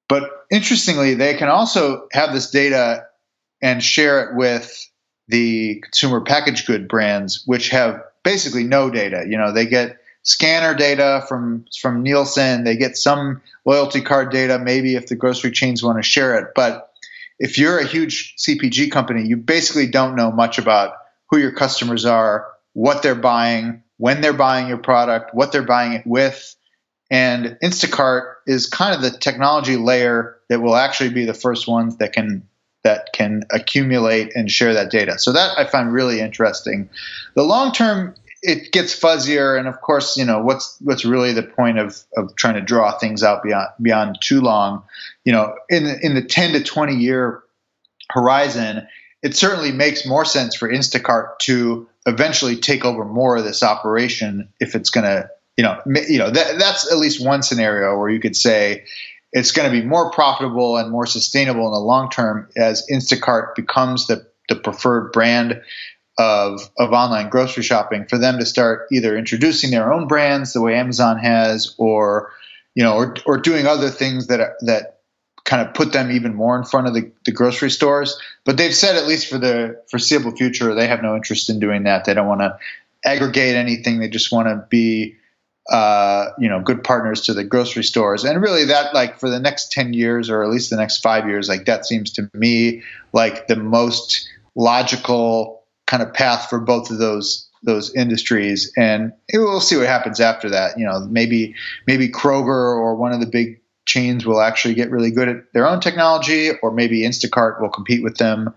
but 0.07 0.45
interestingly 0.51 1.13
they 1.13 1.33
can 1.33 1.49
also 1.49 2.07
have 2.11 2.33
this 2.33 2.51
data 2.51 3.05
and 3.61 3.83
share 3.83 4.23
it 4.23 4.35
with 4.37 4.89
the 5.27 5.81
consumer 5.81 6.21
packaged 6.21 6.67
good 6.67 6.87
brands 6.87 7.43
which 7.45 7.69
have 7.69 8.01
basically 8.23 8.63
no 8.63 8.89
data 8.89 9.25
you 9.27 9.37
know 9.37 9.51
they 9.51 9.65
get 9.65 9.97
scanner 10.23 10.73
data 10.73 11.23
from 11.27 11.65
from 11.79 12.01
Nielsen. 12.01 12.63
They 12.63 12.75
get 12.75 12.97
some 12.97 13.41
loyalty 13.65 14.01
card 14.01 14.31
data, 14.31 14.57
maybe 14.57 14.95
if 14.95 15.07
the 15.07 15.15
grocery 15.15 15.51
chains 15.51 15.83
want 15.83 15.97
to 15.97 16.03
share 16.03 16.37
it. 16.39 16.49
But 16.55 16.89
if 17.39 17.57
you're 17.57 17.79
a 17.79 17.85
huge 17.85 18.35
CPG 18.37 18.91
company, 18.91 19.27
you 19.27 19.37
basically 19.37 19.87
don't 19.87 20.15
know 20.15 20.31
much 20.31 20.57
about 20.57 20.95
who 21.29 21.37
your 21.37 21.51
customers 21.51 22.05
are, 22.05 22.47
what 22.73 23.03
they're 23.03 23.15
buying, 23.15 23.83
when 23.97 24.21
they're 24.21 24.33
buying 24.33 24.67
your 24.67 24.77
product, 24.77 25.33
what 25.33 25.51
they're 25.51 25.63
buying 25.63 25.93
it 25.93 26.05
with. 26.05 26.55
And 27.11 27.57
Instacart 27.63 28.35
is 28.47 28.67
kind 28.67 28.95
of 28.95 29.01
the 29.01 29.17
technology 29.17 29.77
layer 29.77 30.37
that 30.49 30.61
will 30.61 30.75
actually 30.75 31.09
be 31.09 31.25
the 31.25 31.33
first 31.33 31.67
ones 31.67 31.97
that 31.97 32.13
can 32.13 32.47
that 32.83 33.13
can 33.13 33.43
accumulate 33.51 34.35
and 34.35 34.51
share 34.51 34.73
that 34.73 34.91
data. 34.91 35.17
So 35.17 35.31
that 35.31 35.57
I 35.57 35.65
find 35.65 35.91
really 35.93 36.19
interesting. 36.19 36.89
The 37.33 37.43
long 37.43 37.71
term 37.71 38.13
it 38.43 38.71
gets 38.73 38.93
fuzzier 38.93 39.57
and 39.57 39.67
of 39.67 39.79
course 39.81 40.17
you 40.17 40.25
know 40.25 40.39
what's 40.39 40.77
what's 40.81 41.05
really 41.05 41.33
the 41.33 41.43
point 41.43 41.79
of 41.79 42.03
of 42.15 42.35
trying 42.35 42.55
to 42.55 42.61
draw 42.61 42.91
things 42.97 43.23
out 43.23 43.41
beyond 43.41 43.69
beyond 43.81 44.17
too 44.21 44.41
long? 44.41 44.83
You 45.23 45.31
know 45.31 45.55
in 45.69 45.85
the, 45.85 46.05
in 46.05 46.13
the 46.13 46.21
10 46.21 46.53
to 46.53 46.63
20 46.63 46.95
year 46.95 47.41
horizon 48.09 48.87
it 49.23 49.35
certainly 49.35 49.71
makes 49.71 50.05
more 50.05 50.25
sense 50.25 50.55
for 50.55 50.69
Instacart 50.69 51.39
to 51.39 51.87
eventually 52.05 52.57
take 52.57 52.83
over 52.83 53.05
more 53.05 53.37
of 53.37 53.45
this 53.45 53.63
operation 53.63 54.49
if 54.59 54.75
it's 54.75 54.89
going 54.89 55.05
to 55.05 55.29
you 55.57 55.63
know 55.63 55.81
you 55.85 56.19
know 56.19 56.29
that, 56.29 56.59
that's 56.59 56.91
at 56.91 56.97
least 56.97 57.25
one 57.25 57.41
scenario 57.41 57.97
where 57.97 58.09
you 58.09 58.19
could 58.19 58.35
say 58.35 58.83
it's 59.31 59.51
going 59.51 59.71
to 59.71 59.81
be 59.81 59.85
more 59.85 60.11
profitable 60.11 60.77
and 60.77 60.91
more 60.91 61.05
sustainable 61.05 61.65
in 61.67 61.73
the 61.73 61.79
long 61.79 62.09
term 62.09 62.49
as 62.57 62.85
Instacart 62.91 63.55
becomes 63.55 64.07
the 64.07 64.27
the 64.49 64.55
preferred 64.55 65.11
brand 65.13 65.61
of 66.17 66.69
of 66.77 66.91
online 66.91 67.29
grocery 67.29 67.63
shopping 67.63 68.05
for 68.05 68.17
them 68.17 68.37
to 68.37 68.45
start 68.45 68.87
either 68.91 69.17
introducing 69.17 69.71
their 69.71 69.91
own 69.91 70.07
brands 70.07 70.53
the 70.53 70.61
way 70.61 70.75
Amazon 70.75 71.17
has, 71.17 71.73
or 71.77 72.31
you 72.75 72.83
know, 72.83 72.95
or 72.95 73.15
or 73.25 73.37
doing 73.37 73.65
other 73.65 73.89
things 73.89 74.27
that 74.27 74.55
that 74.61 74.99
kind 75.45 75.67
of 75.67 75.73
put 75.73 75.91
them 75.91 76.11
even 76.11 76.33
more 76.33 76.57
in 76.57 76.63
front 76.63 76.87
of 76.87 76.93
the, 76.93 77.11
the 77.25 77.31
grocery 77.31 77.69
stores. 77.69 78.17
But 78.45 78.57
they've 78.57 78.73
said 78.73 78.95
at 78.95 79.07
least 79.07 79.27
for 79.27 79.37
the 79.37 79.81
foreseeable 79.89 80.31
future, 80.31 80.73
they 80.73 80.87
have 80.87 81.01
no 81.01 81.15
interest 81.15 81.49
in 81.49 81.59
doing 81.59 81.83
that. 81.83 82.05
They 82.05 82.13
don't 82.13 82.27
want 82.27 82.41
to 82.41 82.57
aggregate 83.03 83.55
anything. 83.55 83.99
They 83.99 84.07
just 84.07 84.31
want 84.31 84.47
to 84.47 84.65
be 84.69 85.17
uh, 85.69 86.31
you 86.37 86.49
know, 86.49 86.61
good 86.61 86.83
partners 86.83 87.21
to 87.21 87.33
the 87.33 87.43
grocery 87.43 87.83
stores. 87.83 88.23
And 88.23 88.41
really 88.41 88.65
that 88.65 88.93
like 88.93 89.19
for 89.19 89.29
the 89.29 89.39
next 89.39 89.71
10 89.71 89.93
years 89.93 90.29
or 90.29 90.43
at 90.43 90.49
least 90.49 90.69
the 90.69 90.75
next 90.75 90.97
five 91.01 91.27
years, 91.27 91.47
like 91.47 91.65
that 91.65 91.85
seems 91.85 92.11
to 92.11 92.29
me 92.33 92.83
like 93.13 93.47
the 93.47 93.55
most 93.55 94.27
logical 94.55 95.62
kind 95.93 96.01
of 96.01 96.11
path 96.11 96.49
for 96.49 96.59
both 96.59 96.89
of 96.89 96.97
those 96.97 97.47
those 97.61 97.95
industries. 97.95 98.71
And 98.75 99.13
we'll 99.31 99.61
see 99.61 99.77
what 99.77 99.85
happens 99.85 100.19
after 100.19 100.49
that. 100.49 100.79
You 100.79 100.85
know 100.85 101.01
maybe 101.01 101.53
maybe 101.85 102.09
kroger 102.09 102.47
or 102.47 102.95
one 102.95 103.11
of 103.11 103.19
the 103.19 103.27
big 103.27 103.61
chains 103.85 104.25
will 104.25 104.41
actually 104.41 104.73
get 104.73 104.89
really 104.89 105.11
good 105.11 105.29
at 105.29 105.53
their 105.53 105.67
own 105.67 105.79
technology 105.81 106.49
or 106.63 106.71
maybe 106.71 107.01
instacart 107.01 107.61
will 107.61 107.69
compete 107.69 108.01
with 108.01 108.17
them 108.17 108.51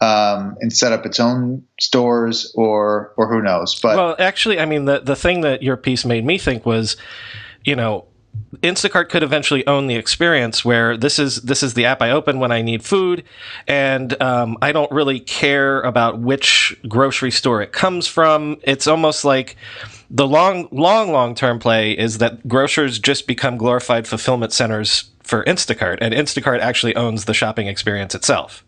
um, 0.00 0.56
and 0.60 0.72
set 0.72 0.92
up 0.92 1.06
its 1.06 1.18
own 1.18 1.62
stores 1.80 2.52
or 2.54 3.14
or 3.16 3.28
who 3.28 3.40
knows. 3.40 3.80
But 3.80 3.96
well 3.96 4.16
actually 4.18 4.60
i 4.60 4.66
mean 4.66 4.84
the 4.84 5.00
the 5.00 5.16
thing 5.16 5.40
that 5.40 5.62
your 5.62 5.78
piece 5.78 6.04
made 6.04 6.26
me 6.26 6.36
think 6.36 6.66
was 6.66 6.98
you 7.64 7.76
know 7.76 8.06
Instacart 8.64 9.10
could 9.10 9.22
eventually 9.22 9.66
own 9.66 9.88
the 9.88 9.96
experience 9.96 10.64
where 10.64 10.96
this 10.96 11.18
is 11.18 11.42
this 11.42 11.62
is 11.62 11.74
the 11.74 11.84
app 11.84 12.00
I 12.00 12.10
open 12.10 12.38
when 12.38 12.50
I 12.50 12.62
need 12.62 12.82
food, 12.82 13.24
and 13.68 14.20
um, 14.22 14.56
I 14.62 14.72
don't 14.72 14.90
really 14.90 15.20
care 15.20 15.82
about 15.82 16.20
which 16.20 16.74
grocery 16.88 17.30
store 17.30 17.60
it 17.60 17.72
comes 17.72 18.06
from. 18.06 18.58
It's 18.62 18.86
almost 18.86 19.24
like 19.24 19.56
the 20.10 20.26
long, 20.26 20.68
long, 20.72 21.12
long 21.12 21.34
term 21.34 21.58
play 21.58 21.92
is 21.92 22.18
that 22.18 22.46
grocers 22.48 22.98
just 22.98 23.26
become 23.26 23.58
glorified 23.58 24.08
fulfillment 24.08 24.52
centers 24.52 25.10
for 25.22 25.44
Instacart, 25.44 25.98
and 26.00 26.14
Instacart 26.14 26.60
actually 26.60 26.96
owns 26.96 27.26
the 27.26 27.34
shopping 27.34 27.66
experience 27.66 28.14
itself. 28.14 28.64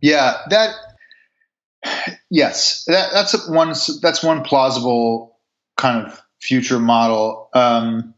Yeah, 0.00 0.38
that. 0.50 0.74
Yes, 2.30 2.84
that, 2.86 3.10
that's 3.12 3.48
one. 3.48 3.72
That's 4.02 4.22
one 4.22 4.42
plausible 4.42 5.38
kind 5.76 6.06
of 6.06 6.20
future 6.40 6.80
model. 6.80 7.50
Um, 7.54 8.14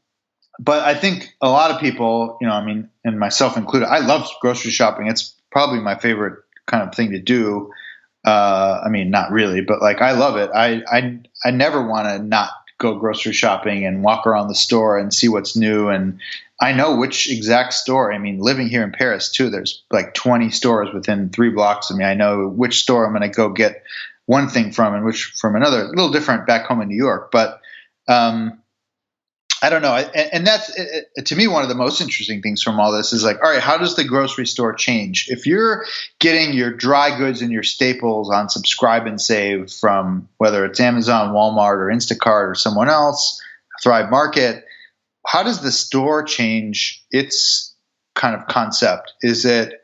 but 0.59 0.85
I 0.85 0.95
think 0.95 1.35
a 1.41 1.49
lot 1.49 1.71
of 1.71 1.81
people, 1.81 2.37
you 2.41 2.47
know, 2.47 2.53
I 2.53 2.65
mean, 2.65 2.89
and 3.05 3.19
myself 3.19 3.57
included, 3.57 3.87
I 3.87 3.99
love 3.99 4.29
grocery 4.41 4.71
shopping. 4.71 5.07
It's 5.07 5.35
probably 5.51 5.81
my 5.81 5.97
favorite 5.97 6.43
kind 6.67 6.87
of 6.87 6.95
thing 6.95 7.13
to 7.13 7.21
do. 7.21 7.73
Uh, 8.25 8.83
I 8.85 8.89
mean, 8.89 9.11
not 9.11 9.31
really, 9.31 9.61
but 9.61 9.81
like 9.81 10.03
I 10.03 10.13
love 10.13 10.37
it. 10.37 10.51
I 10.55 10.83
I 10.91 11.21
I 11.45 11.51
never 11.53 11.87
want 11.87 12.09
to 12.09 12.19
not 12.19 12.51
go 12.79 12.99
grocery 12.99 13.33
shopping 13.33 13.85
and 13.85 14.03
walk 14.03 14.27
around 14.27 14.49
the 14.49 14.55
store 14.55 14.99
and 14.99 15.13
see 15.13 15.29
what's 15.29 15.57
new. 15.57 15.89
And 15.89 16.21
I 16.61 16.73
know 16.73 16.97
which 16.97 17.31
exact 17.31 17.75
store. 17.75 18.13
I 18.13 18.19
mean, 18.19 18.39
living 18.39 18.69
here 18.69 18.83
in 18.83 18.93
Paris 18.93 19.31
too, 19.31 19.51
there's 19.51 19.83
like 19.91 20.15
20 20.15 20.51
stores 20.51 20.89
within 20.95 21.31
three 21.31 21.51
blocks 21.51 21.91
of 21.91 21.97
me. 21.97 22.05
I 22.05 22.15
know 22.15 22.49
which 22.49 22.83
store 22.83 23.05
I'm 23.05 23.13
going 23.13 23.29
to 23.29 23.35
go 23.35 23.51
get 23.51 23.83
one 24.27 24.49
thing 24.49 24.73
from 24.73 24.95
and 24.95 25.05
which 25.05 25.25
from 25.25 25.57
another. 25.57 25.83
A 25.83 25.89
little 25.89 26.11
different 26.11 26.47
back 26.47 26.67
home 26.67 26.81
in 26.81 26.89
New 26.89 26.97
York, 26.97 27.31
but 27.31 27.61
um, 28.07 28.61
I 29.61 29.71
don't 29.71 29.83
know, 29.83 29.95
and 29.95 30.47
that's 30.47 30.71
to 31.25 31.37
me 31.37 31.49
one 31.49 31.65
of 31.65 31.69
the 31.69 31.75
most 31.75 32.01
interesting 32.01 32.43
things 32.43 32.63
from 32.63 32.79
all 32.79 32.93
this 32.93 33.13
is 33.13 33.25
like, 33.25 33.43
all 33.43 33.51
right, 33.51 33.61
how 33.61 33.77
does 33.77 33.97
the 33.97 34.05
grocery 34.05 34.47
store 34.47 34.73
change? 34.73 35.27
If 35.31 35.47
you're 35.47 35.85
getting 36.21 36.53
your 36.53 36.71
dry 36.73 37.17
goods 37.17 37.43
and 37.43 37.51
your 37.51 37.65
staples 37.65 38.31
on 38.31 38.49
Subscribe 38.49 39.07
and 39.07 39.21
Save 39.21 39.73
from 39.73 40.29
whether 40.39 40.65
it's 40.65 40.79
Amazon, 40.79 41.35
Walmart, 41.35 41.79
or 41.79 41.87
Instacart, 41.87 42.51
or 42.51 42.55
someone 42.55 42.89
else, 42.89 43.43
Thrive 43.83 44.11
Market, 44.11 44.65
how 45.27 45.43
does 45.43 45.61
the 45.61 45.73
store 45.73 46.23
change 46.23 47.05
its 47.11 47.75
kind 48.15 48.37
of 48.37 48.47
concept? 48.47 49.13
Is 49.23 49.45
it 49.45 49.83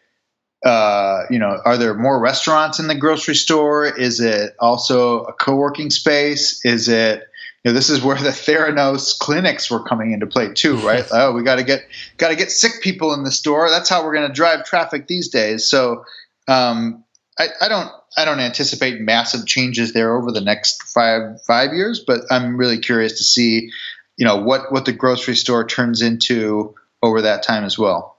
uh, 0.65 1.25
you 1.29 1.39
know, 1.39 1.61
are 1.65 1.77
there 1.77 1.95
more 1.95 2.19
restaurants 2.19 2.79
in 2.79 2.87
the 2.87 2.95
grocery 2.95 3.35
store? 3.35 3.85
Is 3.85 4.19
it 4.21 4.55
also 4.59 5.25
a 5.25 5.33
co-working 5.35 5.91
space? 5.91 6.65
Is 6.65 6.89
it 6.89 7.23
you 7.65 7.71
know, 7.71 7.75
this 7.75 7.89
is 7.89 8.03
where 8.03 8.17
the 8.17 8.29
Theranos 8.29 9.19
clinics 9.19 9.71
were 9.71 9.83
coming 9.83 10.13
into 10.13 10.27
play 10.27 10.53
too, 10.53 10.77
right? 10.77 11.05
oh, 11.13 11.33
we 11.33 11.43
got 11.43 11.57
to 11.57 11.65
get 11.65 11.81
got 12.19 12.29
to 12.29 12.37
get 12.37 12.51
sick 12.51 12.83
people 12.83 13.15
in 13.15 13.25
the 13.25 13.33
store. 13.33 13.71
That's 13.71 13.89
how 13.89 14.05
we're 14.05 14.15
going 14.15 14.29
to 14.29 14.33
drive 14.33 14.65
traffic 14.65 15.07
these 15.07 15.29
days. 15.29 15.65
So, 15.65 16.05
um, 16.47 17.03
I, 17.39 17.49
I 17.63 17.69
don't 17.69 17.91
I 18.17 18.25
don't 18.27 18.39
anticipate 18.39 19.01
massive 19.01 19.47
changes 19.47 19.93
there 19.95 20.15
over 20.15 20.31
the 20.31 20.43
next 20.43 20.83
five 20.83 21.41
five 21.47 21.73
years, 21.73 22.05
but 22.07 22.21
I'm 22.31 22.57
really 22.59 22.79
curious 22.79 23.17
to 23.19 23.25
see, 23.25 23.71
you 24.19 24.27
know, 24.27 24.37
what 24.37 24.71
what 24.71 24.85
the 24.85 24.93
grocery 24.93 25.35
store 25.35 25.67
turns 25.67 26.03
into 26.03 26.75
over 27.03 27.23
that 27.23 27.43
time 27.43 27.65
as 27.65 27.79
well. 27.79 28.19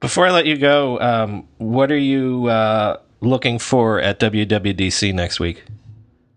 Before 0.00 0.26
I 0.26 0.32
let 0.32 0.46
you 0.46 0.58
go, 0.58 1.00
um, 1.00 1.48
what 1.58 1.90
are 1.90 1.98
you 1.98 2.46
uh, 2.48 2.98
looking 3.20 3.58
for 3.58 4.00
at 4.00 4.20
WWDC 4.20 5.14
next 5.14 5.40
week? 5.40 5.62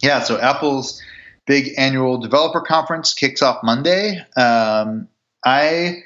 Yeah, 0.01 0.21
so 0.21 0.39
Apple's 0.39 1.01
big 1.47 1.71
annual 1.77 2.19
developer 2.19 2.61
conference 2.61 3.13
kicks 3.13 3.41
off 3.41 3.63
Monday. 3.63 4.23
Um, 4.35 5.07
I 5.43 6.03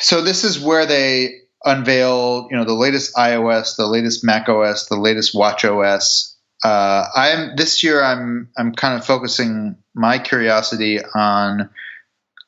so 0.00 0.22
this 0.22 0.44
is 0.44 0.58
where 0.58 0.86
they 0.86 1.40
unveil 1.64 2.46
you 2.50 2.56
know 2.56 2.64
the 2.64 2.72
latest 2.72 3.14
iOS, 3.16 3.76
the 3.76 3.86
latest 3.86 4.24
Mac 4.24 4.48
OS, 4.48 4.86
the 4.86 4.96
latest 4.96 5.34
Watch 5.34 5.64
OS. 5.64 6.36
Uh, 6.64 7.04
I'm 7.14 7.56
this 7.56 7.82
year 7.82 8.02
I'm 8.02 8.48
I'm 8.56 8.72
kind 8.72 8.98
of 8.98 9.04
focusing 9.04 9.76
my 9.94 10.18
curiosity 10.18 11.00
on 11.14 11.68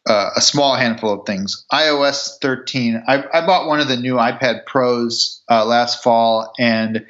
uh, 0.08 0.30
a 0.34 0.40
small 0.40 0.76
handful 0.76 1.12
of 1.12 1.26
things. 1.26 1.64
iOS 1.72 2.40
13. 2.40 3.02
I, 3.06 3.22
I, 3.34 3.44
bought 3.44 3.68
one 3.68 3.80
of 3.80 3.88
the 3.88 3.98
new 3.98 4.14
iPad 4.14 4.64
Pros 4.64 5.42
uh, 5.50 5.64
last 5.66 6.02
fall, 6.02 6.52
and 6.58 7.04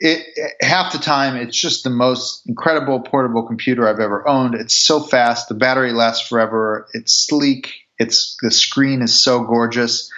it, 0.00 0.54
half 0.62 0.92
the 0.92 0.98
time 0.98 1.36
it's 1.36 1.56
just 1.56 1.84
the 1.84 1.90
most 1.90 2.42
incredible 2.48 3.00
portable 3.00 3.46
computer 3.46 3.86
I've 3.86 4.00
ever 4.00 4.26
owned. 4.26 4.54
It's 4.54 4.74
so 4.74 5.00
fast, 5.00 5.48
the 5.48 5.54
battery 5.54 5.92
lasts 5.92 6.26
forever. 6.26 6.88
It's 6.94 7.12
sleek. 7.12 7.72
It's 7.98 8.36
the 8.40 8.50
screen 8.50 9.02
is 9.02 9.18
so 9.18 9.44
gorgeous. 9.44 10.10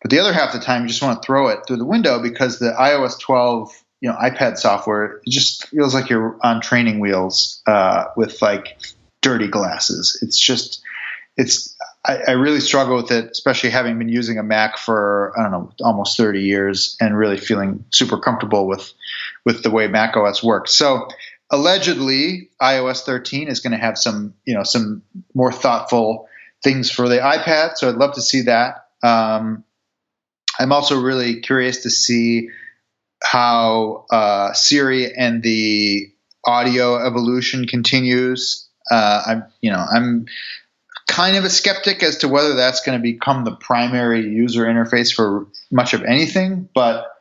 But 0.00 0.10
the 0.10 0.20
other 0.20 0.32
half 0.32 0.52
the 0.52 0.60
time, 0.60 0.82
you 0.82 0.88
just 0.88 1.02
want 1.02 1.20
to 1.20 1.26
throw 1.26 1.48
it 1.48 1.60
through 1.66 1.78
the 1.78 1.84
window 1.84 2.22
because 2.22 2.58
the 2.58 2.72
iOS 2.78 3.18
12, 3.18 3.72
you 4.02 4.10
know, 4.10 4.16
iPad 4.16 4.56
software 4.56 5.20
it 5.24 5.30
just 5.30 5.66
feels 5.68 5.94
like 5.94 6.08
you're 6.08 6.38
on 6.42 6.60
training 6.60 7.00
wheels 7.00 7.60
uh, 7.66 8.04
with 8.16 8.40
like 8.40 8.78
dirty 9.20 9.48
glasses. 9.48 10.18
It's 10.22 10.38
just 10.38 10.80
it's 11.36 11.74
I, 12.04 12.18
I, 12.28 12.30
really 12.32 12.60
struggle 12.60 12.96
with 12.96 13.10
it, 13.10 13.30
especially 13.30 13.70
having 13.70 13.98
been 13.98 14.08
using 14.08 14.38
a 14.38 14.42
Mac 14.42 14.76
for 14.76 15.32
I 15.36 15.42
don't 15.42 15.50
know 15.50 15.72
almost 15.80 16.16
30 16.16 16.42
years 16.42 16.96
and 17.00 17.16
really 17.16 17.38
feeling 17.38 17.84
super 17.92 18.18
comfortable 18.18 18.68
with 18.68 18.92
with 19.44 19.62
the 19.62 19.70
way 19.70 19.88
Mac 19.88 20.16
OS 20.16 20.42
works. 20.42 20.74
So 20.74 21.08
allegedly, 21.50 22.50
iOS 22.60 23.02
13 23.02 23.48
is 23.48 23.60
going 23.60 23.72
to 23.72 23.78
have 23.78 23.98
some 23.98 24.34
you 24.44 24.54
know 24.54 24.64
some 24.64 25.02
more 25.34 25.52
thoughtful 25.52 26.28
things 26.62 26.90
for 26.90 27.08
the 27.08 27.18
iPad. 27.18 27.76
So 27.76 27.88
I'd 27.88 27.96
love 27.96 28.14
to 28.14 28.22
see 28.22 28.42
that. 28.42 28.86
Um, 29.02 29.64
I'm 30.58 30.72
also 30.72 31.00
really 31.00 31.40
curious 31.40 31.82
to 31.82 31.90
see 31.90 32.48
how 33.22 34.06
uh, 34.10 34.52
Siri 34.52 35.14
and 35.14 35.42
the 35.42 36.10
audio 36.44 36.96
evolution 37.04 37.66
continues. 37.66 38.68
Uh, 38.90 39.22
I'm, 39.26 39.44
you 39.60 39.70
know, 39.70 39.84
I'm 39.90 40.26
kind 41.06 41.36
of 41.36 41.44
a 41.44 41.50
skeptic 41.50 42.02
as 42.02 42.18
to 42.18 42.28
whether 42.28 42.54
that's 42.54 42.82
going 42.82 42.98
to 42.98 43.02
become 43.02 43.44
the 43.44 43.54
primary 43.54 44.20
user 44.20 44.64
interface 44.64 45.14
for 45.14 45.46
much 45.70 45.94
of 45.94 46.02
anything, 46.02 46.68
but 46.74 47.13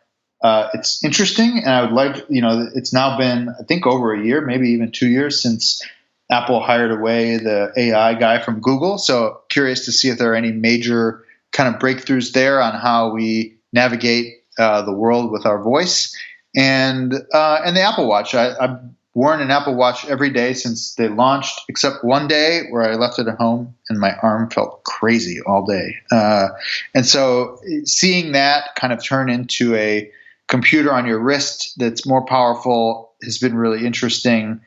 uh, 0.44 0.70
it's 0.74 1.04
interesting, 1.04 1.60
and 1.60 1.70
I 1.70 1.82
would 1.82 1.94
like, 1.94 2.26
you 2.30 2.42
know, 2.42 2.68
it's 2.76 2.92
now 2.92 3.18
been 3.18 3.50
I 3.50 3.64
think 3.64 3.88
over 3.88 4.14
a 4.14 4.24
year, 4.24 4.42
maybe 4.42 4.70
even 4.72 4.92
two 4.92 5.08
years 5.08 5.42
since 5.42 5.82
Apple 6.30 6.60
hired 6.60 6.92
away 6.92 7.38
the 7.38 7.72
AI 7.78 8.14
guy 8.16 8.40
from 8.40 8.60
Google. 8.60 8.98
So 8.98 9.42
curious 9.50 9.86
to 9.86 9.94
see 9.94 10.10
if 10.10 10.18
there 10.18 10.34
are 10.34 10.36
any 10.36 10.52
major 10.52 11.24
kind 11.54 11.74
of 11.74 11.80
breakthroughs 11.82 12.34
there 12.34 12.62
on 12.62 12.74
how 12.74 13.14
we 13.14 13.56
navigate 13.72 14.44
uh, 14.58 14.82
the 14.82 14.92
world 14.92 15.32
with 15.32 15.46
our 15.46 15.64
voice, 15.64 16.14
and 16.56 17.14
uh, 17.34 17.62
and 17.64 17.76
the 17.76 17.82
Apple 17.82 18.08
Watch. 18.08 18.36
I, 18.36 18.54
I'm 18.58 18.98
worn 19.14 19.40
an 19.40 19.50
Apple 19.50 19.76
Watch 19.76 20.06
every 20.06 20.30
day 20.30 20.54
since 20.54 20.96
they 20.96 21.08
launched, 21.08 21.62
except 21.70 22.04
one 22.04 22.28
day 22.28 22.64
where 22.70 22.84
I 22.84 22.96
left 22.96 23.18
it 23.18 23.28
at 23.28 23.38
home 23.38 23.76
and 23.88 23.98
my 23.98 24.14
arm 24.22 24.50
felt 24.50 24.84
crazy 24.84 25.40
all 25.46 25.66
day. 25.66 25.96
Uh, 26.12 26.50
and 26.94 27.06
so 27.06 27.62
seeing 27.86 28.34
that 28.34 28.76
kind 28.76 28.92
of 28.92 29.02
turn 29.02 29.30
into 29.30 29.76
a 29.76 30.12
computer 30.48 30.94
on 30.94 31.06
your 31.06 31.20
wrist 31.20 31.74
that's 31.78 32.06
more 32.06 32.26
powerful 32.26 33.14
has 33.24 33.38
been 33.38 33.56
really 33.56 33.86
interesting. 33.86 34.62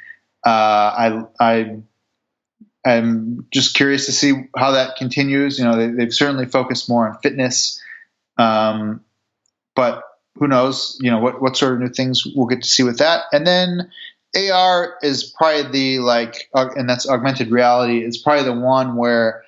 Uh, 0.44 0.48
I, 0.48 1.24
I 1.40 1.76
I'm 2.86 3.46
just 3.50 3.74
curious 3.74 4.06
to 4.06 4.12
see 4.12 4.48
how 4.56 4.72
that 4.72 4.96
continues. 4.96 5.58
You 5.58 5.64
know, 5.64 5.76
they, 5.76 6.04
have 6.04 6.14
certainly 6.14 6.46
focused 6.46 6.88
more 6.88 7.08
on 7.08 7.18
fitness, 7.18 7.82
um, 8.38 9.04
but 9.74 10.04
who 10.36 10.46
knows? 10.46 10.96
You 11.00 11.10
know, 11.10 11.18
what 11.18 11.42
what 11.42 11.56
sort 11.56 11.74
of 11.74 11.80
new 11.80 11.88
things 11.88 12.24
we'll 12.24 12.46
get 12.46 12.62
to 12.62 12.68
see 12.68 12.84
with 12.84 12.98
that. 12.98 13.24
And 13.32 13.44
then 13.44 13.90
AR 14.36 14.94
is 15.02 15.24
probably 15.24 15.70
the 15.70 15.98
like, 15.98 16.48
uh, 16.54 16.68
and 16.76 16.88
that's 16.88 17.08
augmented 17.08 17.50
reality. 17.50 18.04
Is 18.04 18.18
probably 18.18 18.44
the 18.44 18.52
one 18.52 18.96
where 18.96 19.42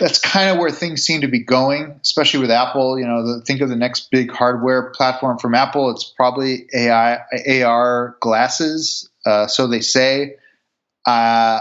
that's 0.00 0.18
kind 0.18 0.50
of 0.50 0.58
where 0.58 0.70
things 0.70 1.02
seem 1.02 1.20
to 1.22 1.28
be 1.28 1.40
going, 1.40 1.98
especially 2.02 2.40
with 2.40 2.50
Apple. 2.50 2.98
You 2.98 3.06
know, 3.06 3.26
the, 3.26 3.44
think 3.44 3.60
of 3.60 3.68
the 3.68 3.76
next 3.76 4.10
big 4.10 4.30
hardware 4.30 4.90
platform 4.90 5.38
from 5.38 5.54
Apple. 5.54 5.90
It's 5.90 6.04
probably 6.04 6.66
AI 6.74 7.18
AR 7.62 8.16
glasses. 8.20 9.08
Uh, 9.26 9.46
so 9.46 9.66
they 9.66 9.80
say. 9.80 10.36
Uh, 11.06 11.60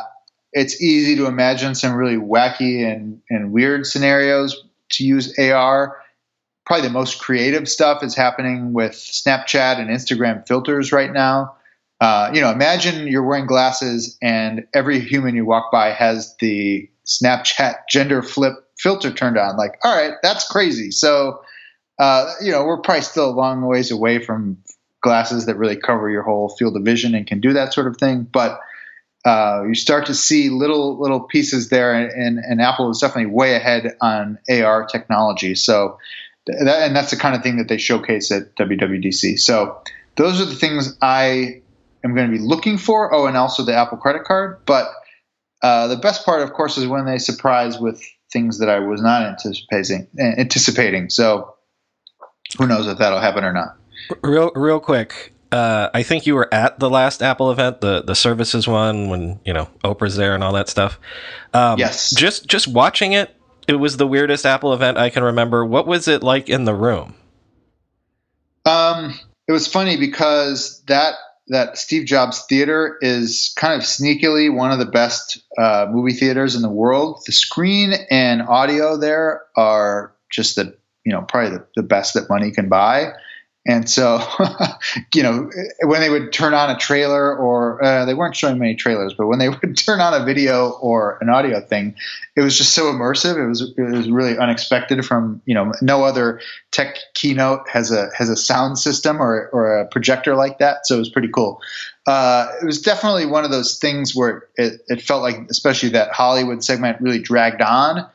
it's 0.53 0.81
easy 0.81 1.15
to 1.15 1.25
imagine 1.25 1.73
some 1.75 1.93
really 1.95 2.15
wacky 2.15 2.85
and, 2.89 3.21
and 3.29 3.51
weird 3.51 3.85
scenarios 3.85 4.63
to 4.91 5.03
use 5.03 5.37
AR. 5.39 5.97
Probably 6.65 6.87
the 6.87 6.93
most 6.93 7.19
creative 7.19 7.67
stuff 7.67 8.03
is 8.03 8.15
happening 8.15 8.71
with 8.71 8.93
Snapchat 8.93 9.79
and 9.79 9.89
Instagram 9.89 10.47
filters 10.47 10.91
right 10.91 11.11
now. 11.11 11.55
Uh, 12.03 12.29
you 12.33 12.41
know, 12.41 12.51
imagine 12.51 13.07
you're 13.07 13.23
wearing 13.23 13.45
glasses 13.45 14.17
and 14.21 14.67
every 14.73 14.99
human 14.99 15.35
you 15.35 15.45
walk 15.45 15.71
by 15.71 15.89
has 15.89 16.35
the 16.41 16.89
Snapchat 17.05 17.75
gender 17.89 18.21
flip 18.21 18.55
filter 18.77 19.09
turned 19.09 19.37
on. 19.37 19.55
Like, 19.55 19.77
all 19.85 19.95
right, 19.95 20.11
that's 20.21 20.45
crazy. 20.45 20.91
So, 20.91 21.41
uh, 21.99 22.29
you 22.41 22.51
know, 22.51 22.65
we're 22.65 22.81
probably 22.81 23.03
still 23.03 23.29
a 23.29 23.31
long 23.31 23.65
ways 23.65 23.89
away 23.89 24.19
from 24.19 24.57
glasses 24.99 25.45
that 25.45 25.55
really 25.55 25.77
cover 25.77 26.09
your 26.09 26.23
whole 26.23 26.49
field 26.49 26.75
of 26.75 26.83
vision 26.83 27.15
and 27.15 27.25
can 27.25 27.39
do 27.39 27.53
that 27.53 27.71
sort 27.71 27.87
of 27.87 27.95
thing. 27.95 28.23
But 28.23 28.59
uh, 29.23 29.63
you 29.65 29.73
start 29.73 30.07
to 30.07 30.13
see 30.13 30.49
little 30.49 30.99
little 30.99 31.21
pieces 31.21 31.69
there, 31.69 31.93
and, 31.93 32.37
and, 32.37 32.61
Apple 32.61 32.89
is 32.89 32.99
definitely 32.99 33.31
way 33.31 33.55
ahead 33.55 33.95
on 34.01 34.37
AR 34.49 34.85
technology. 34.87 35.55
So, 35.55 35.97
that, 36.47 36.67
and 36.67 36.93
that's 36.93 37.11
the 37.11 37.15
kind 37.15 37.33
of 37.33 37.43
thing 37.43 37.55
that 37.55 37.69
they 37.69 37.77
showcase 37.77 38.29
at 38.29 38.53
WWDC. 38.57 39.39
So, 39.39 39.81
those 40.17 40.41
are 40.41 40.45
the 40.45 40.55
things 40.55 40.97
I 41.01 41.61
am 42.03 42.15
going 42.15 42.29
to 42.29 42.37
be 42.37 42.43
looking 42.43 42.77
for. 42.77 43.13
Oh, 43.13 43.27
and 43.27 43.37
also 43.37 43.63
the 43.63 43.75
Apple 43.75 43.97
credit 43.97 44.23
card. 44.23 44.65
But 44.65 44.91
uh, 45.61 45.87
the 45.87 45.97
best 45.97 46.25
part, 46.25 46.41
of 46.41 46.53
course, 46.53 46.77
is 46.77 46.87
when 46.87 47.05
they 47.05 47.17
surprise 47.17 47.79
with 47.79 48.03
things 48.31 48.59
that 48.59 48.69
I 48.69 48.79
was 48.79 49.01
not 49.01 49.23
anticipating. 49.23 50.07
Anticipating. 50.19 51.09
So 51.09 51.55
who 52.57 52.67
knows 52.67 52.87
if 52.87 52.97
that'll 52.97 53.19
happen 53.19 53.43
or 53.43 53.53
not. 53.53 53.77
Real, 54.21 54.51
real 54.55 54.79
quick. 54.79 55.33
Uh, 55.51 55.89
I 55.93 56.01
think 56.01 56.25
you 56.25 56.33
were 56.33 56.51
at 56.51 56.79
the 56.79 56.89
last 56.89 57.21
Apple 57.21 57.51
event, 57.51 57.79
the 57.79 58.01
the 58.01 58.15
services 58.15 58.67
one, 58.67 59.09
when 59.09 59.39
you 59.45 59.53
know 59.53 59.69
Oprah's 59.83 60.15
there 60.15 60.33
and 60.33 60.43
all 60.43 60.53
that 60.53 60.67
stuff. 60.67 60.99
Um, 61.53 61.77
yes. 61.77 62.09
Just 62.15 62.47
just 62.47 62.67
watching 62.67 63.13
it, 63.13 63.35
it 63.67 63.75
was 63.75 63.97
the 63.97 64.07
weirdest 64.07 64.47
Apple 64.47 64.73
event 64.73 64.97
I 64.97 65.11
can 65.11 65.23
remember. 65.23 65.63
What 65.63 65.85
was 65.85 66.07
it 66.07 66.23
like 66.23 66.49
in 66.49 66.65
the 66.65 66.73
room? 66.73 67.13
Um, 68.65 69.19
it 69.47 69.51
was 69.51 69.67
funny 69.67 69.95
because 69.95 70.81
that 70.87 71.13
that 71.47 71.77
Steve 71.77 72.05
Jobs 72.05 72.45
Theater 72.47 72.97
is 73.01 73.53
kind 73.57 73.73
of 73.73 73.81
sneakily 73.81 74.53
one 74.53 74.71
of 74.71 74.79
the 74.79 74.85
best 74.85 75.39
uh, 75.57 75.87
movie 75.89 76.13
theaters 76.13 76.55
in 76.55 76.61
the 76.61 76.69
world. 76.69 77.21
The 77.25 77.33
screen 77.33 77.93
and 78.09 78.41
audio 78.41 78.97
there 78.97 79.43
are 79.55 80.13
just 80.31 80.55
the 80.55 80.75
you 81.05 81.11
know 81.11 81.21
probably 81.21 81.57
the, 81.57 81.65
the 81.75 81.83
best 81.83 82.13
that 82.13 82.29
money 82.29 82.51
can 82.51 82.69
buy. 82.69 83.11
And 83.65 83.89
so, 83.89 84.21
you 85.13 85.23
know, 85.23 85.49
when 85.83 86.01
they 86.01 86.09
would 86.09 86.33
turn 86.33 86.53
on 86.53 86.69
a 86.69 86.77
trailer, 86.77 87.35
or 87.35 87.81
uh, 87.83 88.03
they 88.05 88.13
weren't 88.13 88.35
showing 88.35 88.59
many 88.59 88.75
trailers, 88.75 89.13
but 89.13 89.27
when 89.27 89.39
they 89.39 89.49
would 89.61 89.77
turn 89.77 90.01
on 90.01 90.13
a 90.13 90.25
video 90.25 90.71
or 90.71 91.17
an 91.21 91.29
audio 91.29 91.61
thing, 91.61 91.95
it 92.35 92.41
was 92.41 92.57
just 92.57 92.73
so 92.73 92.91
immersive. 92.91 93.37
It 93.37 93.47
was 93.47 93.73
it 93.77 93.81
was 93.81 94.09
really 94.09 94.37
unexpected. 94.37 95.05
From 95.05 95.41
you 95.45 95.55
know, 95.55 95.71
no 95.81 96.03
other 96.03 96.41
tech 96.71 96.97
keynote 97.13 97.69
has 97.69 97.91
a 97.91 98.09
has 98.17 98.29
a 98.29 98.35
sound 98.35 98.79
system 98.79 99.21
or 99.21 99.49
or 99.53 99.79
a 99.79 99.87
projector 99.87 100.35
like 100.35 100.59
that. 100.59 100.85
So 100.85 100.95
it 100.95 100.99
was 100.99 101.09
pretty 101.09 101.29
cool. 101.29 101.61
Uh, 102.05 102.47
it 102.61 102.65
was 102.65 102.81
definitely 102.81 103.25
one 103.25 103.45
of 103.45 103.51
those 103.51 103.77
things 103.77 104.13
where 104.13 104.49
it, 104.57 104.81
it 104.87 105.01
felt 105.01 105.21
like, 105.21 105.37
especially 105.49 105.87
that 105.89 106.11
Hollywood 106.11 106.61
segment, 106.61 106.99
really 106.99 107.19
dragged 107.19 107.61
on, 107.61 108.05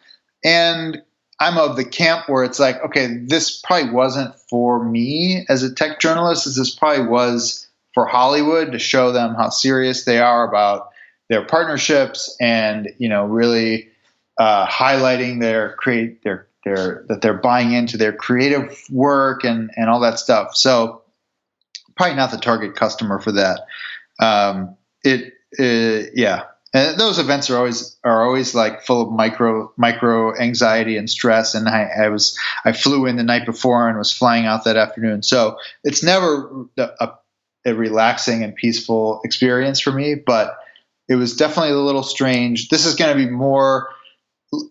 and 0.44 1.02
I'm 1.40 1.56
of 1.56 1.76
the 1.76 1.84
camp 1.84 2.28
where 2.28 2.44
it's 2.44 2.58
like, 2.58 2.82
okay, 2.82 3.18
this 3.24 3.60
probably 3.60 3.90
wasn't 3.90 4.34
for 4.50 4.82
me 4.82 5.44
as 5.48 5.62
a 5.62 5.72
tech 5.72 6.00
journalist. 6.00 6.46
As 6.46 6.56
this 6.56 6.74
probably 6.74 7.06
was 7.06 7.68
for 7.94 8.06
Hollywood 8.06 8.72
to 8.72 8.78
show 8.78 9.12
them 9.12 9.34
how 9.34 9.50
serious 9.50 10.04
they 10.04 10.18
are 10.18 10.48
about 10.48 10.90
their 11.28 11.44
partnerships 11.44 12.34
and 12.40 12.88
you 12.98 13.08
know 13.08 13.26
really 13.26 13.88
uh, 14.38 14.66
highlighting 14.66 15.40
their 15.40 15.74
create 15.74 16.22
their 16.22 16.46
their 16.64 17.04
that 17.08 17.20
they're 17.20 17.34
buying 17.34 17.72
into 17.72 17.96
their 17.96 18.12
creative 18.12 18.82
work 18.90 19.44
and 19.44 19.70
and 19.76 19.88
all 19.88 20.00
that 20.00 20.18
stuff. 20.18 20.56
So 20.56 21.02
probably 21.96 22.16
not 22.16 22.30
the 22.30 22.38
target 22.38 22.74
customer 22.74 23.20
for 23.20 23.32
that. 23.32 23.60
Um, 24.20 24.76
it 25.04 25.34
yeah, 25.58 26.44
and 26.74 26.98
those 26.98 27.18
events 27.18 27.48
are 27.50 27.56
always 27.56 27.96
are 28.04 28.24
always 28.24 28.54
like 28.54 28.82
full 28.82 29.00
of 29.02 29.12
micro 29.12 29.72
micro 29.76 30.38
anxiety 30.38 30.96
and 30.96 31.08
stress. 31.08 31.54
And 31.54 31.68
I, 31.68 31.84
I 31.84 32.08
was 32.08 32.38
I 32.64 32.72
flew 32.72 33.06
in 33.06 33.16
the 33.16 33.22
night 33.22 33.46
before 33.46 33.88
and 33.88 33.96
was 33.96 34.12
flying 34.12 34.44
out 34.44 34.64
that 34.64 34.76
afternoon. 34.76 35.22
So 35.22 35.58
it's 35.82 36.02
never 36.02 36.66
a, 36.76 37.12
a 37.64 37.74
relaxing 37.74 38.44
and 38.44 38.54
peaceful 38.54 39.20
experience 39.24 39.80
for 39.80 39.92
me, 39.92 40.14
but 40.14 40.58
it 41.08 41.16
was 41.16 41.36
definitely 41.36 41.72
a 41.72 41.78
little 41.78 42.02
strange. 42.02 42.68
This 42.68 42.84
is 42.84 42.94
going 42.94 43.16
to 43.16 43.24
be 43.24 43.30
more 43.30 43.88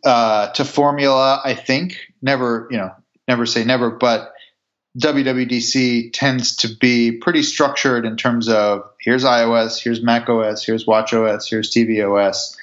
uh, 0.06 0.52
to 0.52 0.66
formula, 0.66 1.42
I 1.44 1.56
think. 1.56 1.98
Never, 2.22 2.68
you 2.70 2.78
know, 2.78 2.92
never 3.28 3.46
say 3.46 3.64
never, 3.64 3.90
but 3.90 4.34
WWDC 4.98 6.12
tends 6.14 6.56
to 6.58 6.68
be 6.68 7.12
pretty 7.12 7.44
structured 7.44 8.06
in 8.06 8.18
terms 8.18 8.50
of 8.50 8.90
here's 9.00 9.24
iOS, 9.24 9.82
here's 9.82 10.02
Mac 10.02 10.28
OS, 10.28 10.64
here's 10.66 10.86
WatchOS, 10.86 11.50
here's 11.50 11.72
tvOS. 11.72 12.56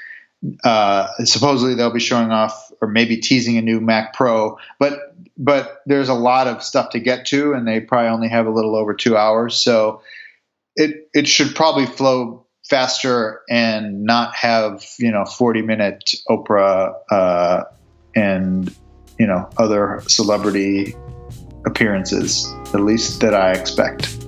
Uh, 0.63 1.07
supposedly 1.25 1.75
they'll 1.75 1.93
be 1.93 2.01
showing 2.01 2.31
off 2.31 2.73
or 2.81 2.89
maybe 2.89 3.17
teasing 3.19 3.57
a 3.57 3.63
new 3.63 3.81
Mac 3.81 4.15
Pro, 4.15 4.59
but 4.79 5.15
but 5.37 5.83
there's 5.87 6.09
a 6.09 6.15
lot 6.15 6.47
of 6.47 6.63
stuff 6.63 6.91
to 6.91 7.01
get 7.01 7.27
to, 7.27 7.55
and 7.55 7.67
they 7.67 7.81
probably 7.81 8.09
only 8.09 8.29
have 8.29 8.47
a 8.47 8.51
little 8.51 8.77
over 8.77 8.95
two 8.95 9.17
hours, 9.17 9.57
so 9.57 10.03
it 10.77 11.09
it 11.15 11.29
should 11.29 11.55
probably 11.55 11.87
flow 11.87 12.47
faster 12.69 13.41
and 13.49 14.05
not 14.05 14.35
have 14.35 14.85
you 14.99 15.11
know 15.11 15.25
40 15.25 15.63
minute 15.63 16.15
Oprah 16.29 16.95
uh, 17.11 17.65
and 18.15 18.75
you 19.19 19.27
know 19.27 19.49
other 19.57 20.03
celebrity 20.09 20.95
appearances, 21.67 22.53
at 22.75 22.81
least 22.81 23.21
that 23.21 23.35
I 23.35 23.53
expect. 23.53 24.24